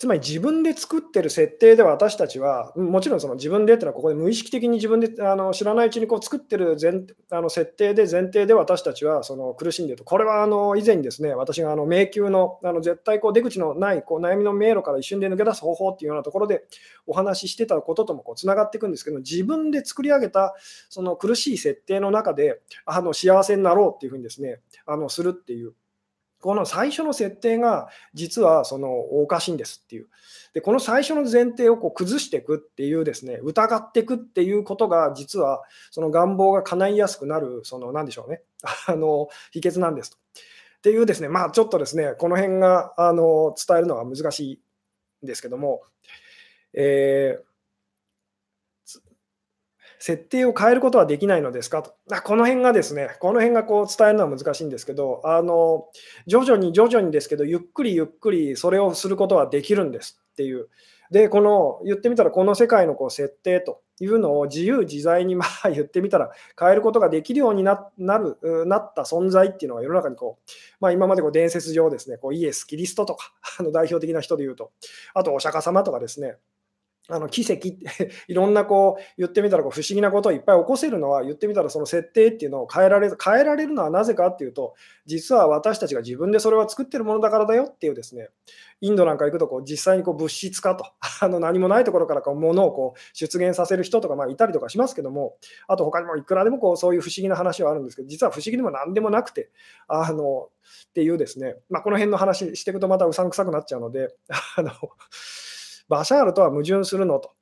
[0.00, 10.04] つまり自分で作ってる設定で私たちは、もちろんその自分でっていうのはここで無意識的に自分であの知らないうちにこう作ってる前あの設定で前提で私たちはその苦しんでると。
[10.04, 16.64] これはあの以前にですね、私があの迷宮のあの絶対こう出口のないこう悩みの迷路から一瞬で抜け出す方法っていうようなところで
[17.06, 20.54] お話ししてたことともこうつながっていくんですけど、自分で作り上げた
[20.88, 25.74] その苦しい設定の中であの幸せになろうっていうふうにですね、あのするっていう。
[26.40, 30.08] この最初の設定が実はそのおかしいんですっていう。
[30.54, 38.42] で、この最初の前提をこう崩していくっていうですね、疑っていくっていうことが実はその願望が叶いやすくなる、その何でしょうね、
[38.88, 40.16] あの秘訣なんですと。
[40.16, 45.82] っていうですね、まあちょっとですね、この辺があの伝えるのが難しいんですけども、
[46.72, 47.49] えー
[50.00, 51.94] 設定を変えることはできないのですかと。
[52.24, 55.88] この辺がですね、この辺がこう伝えるのは難しいんですけど、あの
[56.26, 60.68] 徐々に徐々にですけど、ゆっくりゆっくりそれをすることはできるんですっていう。
[61.10, 74.70] で、この言ってみたら、この世界のこう設定というのを自由自在に まあ言ってみたら変えることができるようになるなった存在っていうのが世の中にこう、まあ、今までこう伝説上ですね、こうイエス・キリストとか、あの代表的な人で言うと、
[75.12, 76.36] あとお釈迦様とかですね、
[77.10, 84.74] あの奇跡って いろんなこう言ってみたらこう不思議なことをいっぱい起こせるのは言ってみたらその設定っていうのを変えられる変えられるのはなぜかっていうと
[85.06, 88.28] 実は私たちが自分でそれを作ってるものだからだよっていうですね
[88.80, 90.84] インドなんか行くとこう実際にこう物質化と
[91.20, 95.36] あの何もないところからこう物をこう出現させる人とかまあいたりとかしますけども
[95.68, 99.50] あと他にもいくらでもこうそういう不思議な話はあるんですけど実は不思議でも何でもなくて
[99.88, 100.48] あの
[100.90, 104.14] っていうですね、まあ、この辺の話していくとまたうさんくさくなっちゃうので
[104.56, 104.70] あの
[105.90, 107.32] バシャールとは矛盾するのと。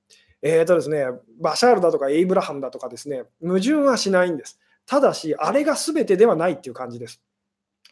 [0.40, 1.04] えーとですね、
[1.40, 4.58] バシャールだとかエイブラハムだとかですね、矛盾はしないんです。
[4.86, 7.20] ただし、あれが全てではないっていう感じです。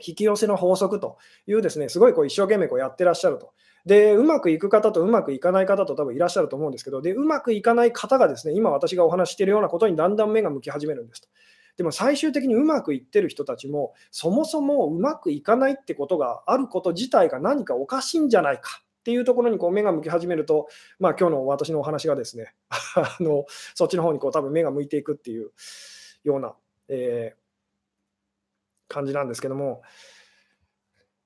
[0.04, 3.52] 引き寄せの法則というですね、すごいこう一生懸命こうやってらっしゃると。
[3.84, 11.28] で、うまくいく方とうまくいかない方と多分いらっしゃると思うんですけど、で、うまくいかない方がですね、今私がお話しているようなことにだんだん目が向き始めるんですと。
[11.76, 20.66] でも最終的にうまくいってる人たちも、そもそもうまくいかないってことがあること自体が何かおかしいんじゃないかっていうところにこう目が向き始めると、
[20.98, 22.56] まあ今日の私のお話がですね、
[22.96, 23.46] あの
[23.76, 25.52] そっちの方にこう多分目が向いていくっていう
[26.24, 26.56] ような、
[26.88, 29.82] えー、感じなんですけども、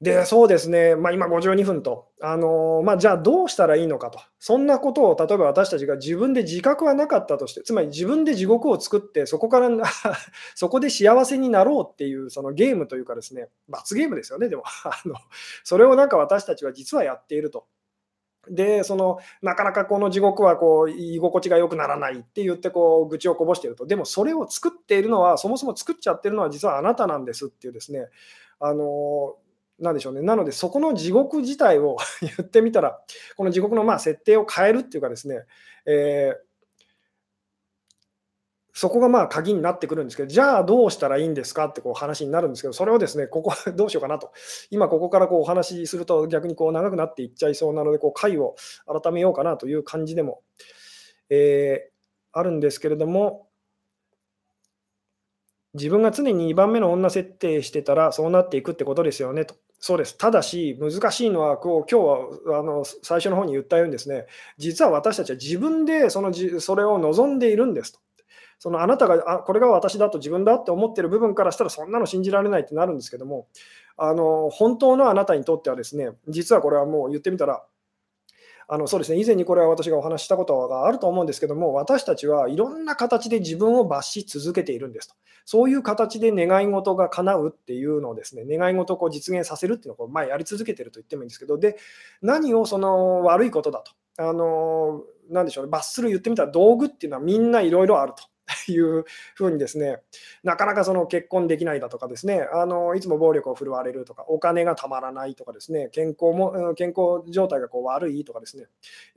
[0.01, 9.69] で、そうですね、まあ、今52分と、あのー、まあ、じゃあどうしたらいいのかと、そんなことを例えば私たちが自分で自覚はなかったとして、つまり自分で地獄を作って、そこから
[10.57, 14.63] そこで幸せになろうっていうそのゲームというかですね、罰ゲームですよね、でも。
[14.85, 15.17] あの、
[15.65, 17.67] それをなんか私たちは実はやっていると。
[18.49, 28.09] で、そのなかなかこの地獄はこう居心地が良くならないって言ってこう愚痴をこぼしていると、でもそれを作っているのは、そもそも作っちゃってるのは実はあなたなんですっていうですね、
[28.59, 29.37] あの
[29.81, 30.23] なんでしょうね。
[30.23, 33.01] なので、そこの地獄自体を 言ってみたら、
[33.37, 35.45] この地獄のまあ設定を変えるっていうかですね、
[35.87, 36.51] えー、
[38.73, 41.67] そこがまあ鍵になってくるんですけど、じゃあどうしたらいいんですか？
[41.67, 44.33] ってこう話になるんですけど、それをですね、ここ どうしようかなと。
[44.71, 48.55] 今ここからこうお話しすると逆にこう長くなっていっちゃいそうなので、こう回を
[48.87, 50.43] 改めようかなという感じでも、
[51.31, 51.93] えー、
[52.33, 53.49] あるんですけれども、
[55.75, 59.55] 自分が常に2番目の女設定してたらそうなっていくってことですよねと。
[59.83, 60.17] そうです。
[60.19, 64.27] ただし、難しいのは、こう今日はあの最初の方に言ったようにですね、
[64.59, 68.01] 実は私たちは自分でそのじそれを望んでいるんですと。
[68.59, 73.47] そのあなたがあこれが私だと自分だって思ってる部分からしたらそんなの信じられないってなるんですけども
[73.97, 77.65] あの本当のあなたにとってはですね実はこれはもう言ってみたら
[78.73, 79.21] あのそうですね。
[79.21, 85.17] 以前にこれは私がお話ししたことがあると思うんですけども私たちはいろんな形で自分を罰し続けているんですと。
[85.45, 91.79] そういう形で願い事が叶うっていうのをですね願い事をこう実現させるっていうのをまあやり続けてると言ってもいいんですけどで
[92.23, 93.93] 何をその悪いことだと
[94.23, 98.30] あのなんでしょうね、罰する言ってみたら道具っていうのはみんないろいろあると。
[98.69, 99.99] いうふうにですね、
[100.43, 108.67] なかなかその結婚できないだとかですね、あのいつも暴力を振るわれるとか、お金がたまらないとかですね、健康も健康状態がこう悪いとかですね、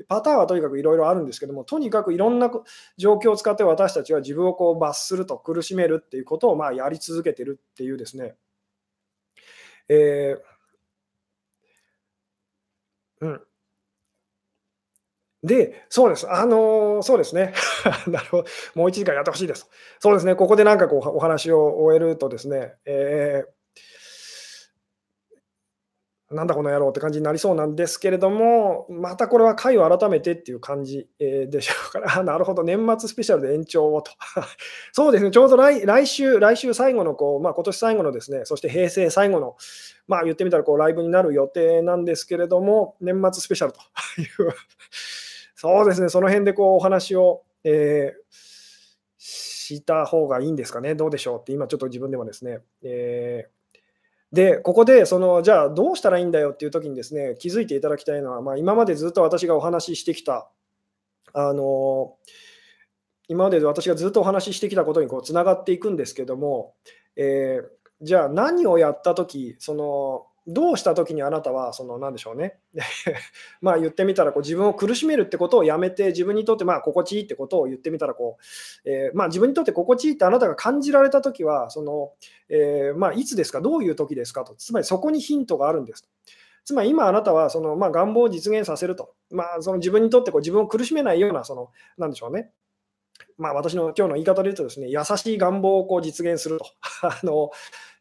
[0.08, 2.52] パターンはとにかくいろいろあるんですけども、とにかくいろんな
[2.98, 8.36] 状況を使って私たちは自分をこう罰すると苦しめるっていうことをまあやり続けてるっていうですね、
[9.90, 13.42] えー、うん、
[15.44, 16.32] で、そうです。
[16.32, 17.54] あのー、そうですね。
[18.08, 18.46] なるほど。
[18.76, 19.70] もう1時間やってほしいです。
[20.00, 20.36] そうですね。
[20.36, 23.54] ここでなんかこうお話を終えるとですね、えー、
[26.34, 34.12] なんだこの野郎って感じになりそうなんですけれども、またこれは回を改めてっていう感じ、でしょうから、 なるほど、年末スペシャルで延長をと。
[34.92, 39.56] そうですね、ちょうど来来週、来週最後のこう、まあ、今年最後のですね、そして平成最後の、
[40.08, 43.80] まあ、言ってみたらこうライブになる予定なんですけれども、年末スペシャルと
[44.22, 44.54] いう
[45.64, 48.34] そうですね、その辺でこうお話を、えー、
[49.18, 60.52] した方がいいんですかね、どうでしょうって、今ちょっと自分でもですね、えー、で、ここで、その、じゃあどうしたらいいんだよっていう時にですね、気づいていただきたいのは、まあ、今までずっと私がお話ししてきた、
[61.32, 62.18] あの
[63.30, 66.76] 今まで私がずっとお話ししてきたことにつながっていくんですけども、
[67.16, 72.60] えー、じゃあ何をやった時そのどうした時にあなたは、その、なんでしょうね。
[73.62, 78.38] まあ言ってみたら、こう自分を苦しめるってことをやめて、自分にとってまあ心地いいってことを言ってみたら、こ
[78.86, 82.12] う、え、まあ自分にとって心地いいってあなたが感じられた時は、その、
[82.50, 84.44] え、まあいつですか、どういう時ですか？
[84.44, 84.56] と。
[84.56, 86.08] つまりそこにヒントがあるんです。
[86.66, 92.52] つまり今あなたはその、まあ、願望を実現させると、まあ、その自分にとってこう自分を苦しめないような、そのなんでしょうね、
[93.38, 96.66] まあ、私の今日の言い方で言うとですね、優しい願望をこう実現すると。
[97.04, 97.52] あの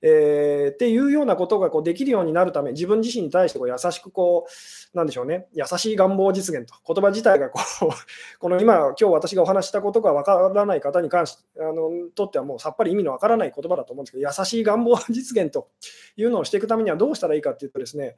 [0.02, 7.90] えー、っていうようなことがこうできるようになるため、自分自身に対してこう優しくこう、なんでしょうね、優しい願望実現と、言葉自体がこう
[8.40, 15.68] この今、今日私がお話したことがわからない方に関してあのとってはもうさっぱり意味のわからない言葉だと思うんですけど、優しい願望実現と
[16.16, 18.16] いうのをしていくためにはどうしたらいいかっていうとですね、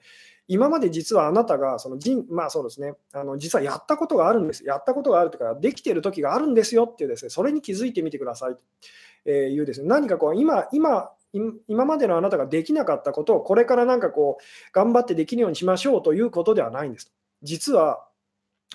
[0.48, 4.64] 今まで実はあなたがその人、まあそうですね、あの実はやったことがあるんです。
[4.64, 8.56] やったことがあるというか、できている時があるんですよっていうですね、それに気づいてみてください
[9.24, 11.12] というですね、何かこう今、今、
[11.66, 17.12] 今までのあなたができなかったことをこれからなんかこう頑張ってできるようにしましょうということではないんです。
[17.42, 18.06] 実は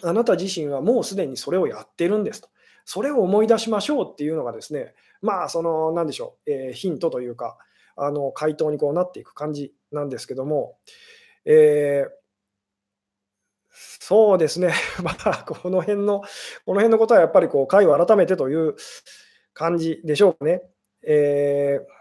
[0.04, 2.50] あなた自身はもうすでにそれをやってるんですと。
[2.86, 7.58] それを思い出しましょうっていうのがですね、まあその何でしょう、えー、ヒントというか、
[7.96, 10.78] あの回答にこうなっていく感じなんですけども、
[11.46, 12.20] えー
[13.72, 16.22] そうですね、 まあ、この辺の、
[16.66, 18.76] この辺のことはやっぱりこう回を改めてという
[19.54, 20.64] 感じでしょうかね。
[21.04, 21.99] えー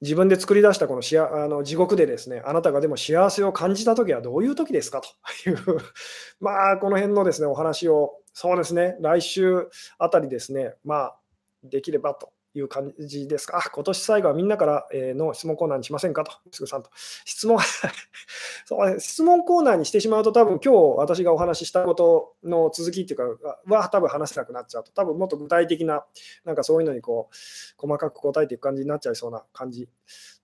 [0.00, 5.00] 自分で作り出したこのしあの地獄でですね、あなたがでも幸せを感じたときはどういうときですか？
[5.00, 5.58] という
[6.40, 9.68] まあ、この辺のですね、お話を、そうですね、来週
[9.98, 11.18] あたりですね、まあ、
[11.64, 12.30] できればと。
[12.58, 13.58] いう感じですか？
[13.58, 16.90] あ、今年最後はみんなからの質問コーナーにしませんかと、すぐさんと。
[17.24, 17.58] 質問
[18.66, 26.04] そう質問コーナーにしてしまうと、多分今日私がお話ししたことの続きっていうか、は多分話せなくなっちゃうと、多分もっと具体的な、
[26.44, 27.34] なんかそういうのにこう、
[27.76, 29.88] 細かく答えていく感じになっちゃいそうな感じ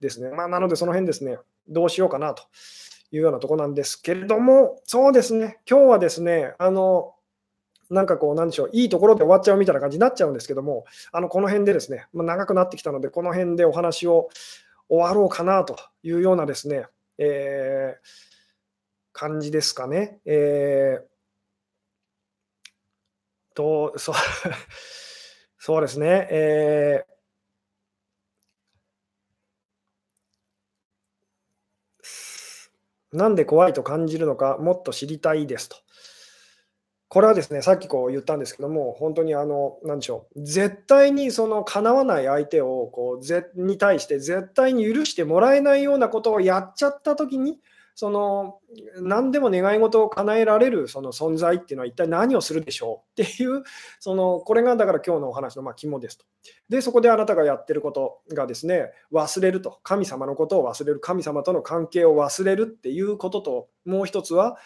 [0.00, 0.30] ですね。
[0.30, 1.38] まあ、なのでその辺ですね、
[1.68, 2.42] どうしようかなと
[3.10, 7.13] いうようなとこなんですけれども、そうですね、今日はですね、あの、
[7.90, 14.28] なんかこう、なんでしょう、いいところで終わっちゃうみたいな感じになっちゃうんですけども、あのこの辺でですね、まあ、長くなってきたので、この辺でお話を
[14.88, 16.86] 終わろうかなというようなですね、
[17.18, 18.08] えー、
[19.12, 20.18] 感じですかね。
[20.24, 21.14] えー
[23.54, 24.14] とそう
[25.58, 35.83] そうですね、えー、なんで怖いと感じるのかもっと知りたいですと。
[37.14, 47.60] これはですね、さっきこう言ったんですけども、本当にあの、なでしょう、絶対にその叶わない相手をこうぜに対して絶対に許してもらえないようなことをやっちゃったときに、
[47.94, 48.58] その
[49.00, 53.62] 何でも願い事を叶えられるその存在っていうのは一体何をするでしょうっていう、
[54.00, 56.24] そのこれがだから今日のお話のま肝ですと。
[56.68, 64.56] で、そこであなたがやってることがですね、忘れると、神様のことを忘れる、神様との関係を忘れるっていうことと、もう一つは、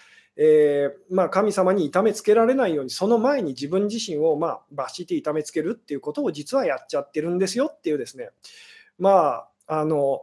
[0.40, 8.30] えー、まあ、神様に痛めつけられないように、その前に自分自身を、まあ、罰して痛めつけるっていうことを実はやっちゃってるんですよっていうですね、
[8.98, 10.22] まあ、あの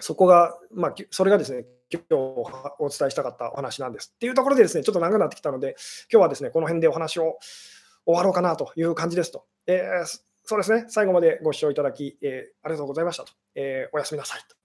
[0.00, 4.12] そこが、まあ、それがですね、今日お伝えしたかったお話なんです。
[4.14, 5.76] っていうところでですね、ちょっと長くなってきたので、
[6.10, 7.38] 今日はですね、この辺でお話を
[8.06, 9.44] 終わろうかなという感じですと。
[9.66, 10.06] えー、
[10.42, 13.32] そうですね、最後までご視聴いただき、えー、ありがとうございましたと。
[13.54, 14.63] え、おやすみなさいと。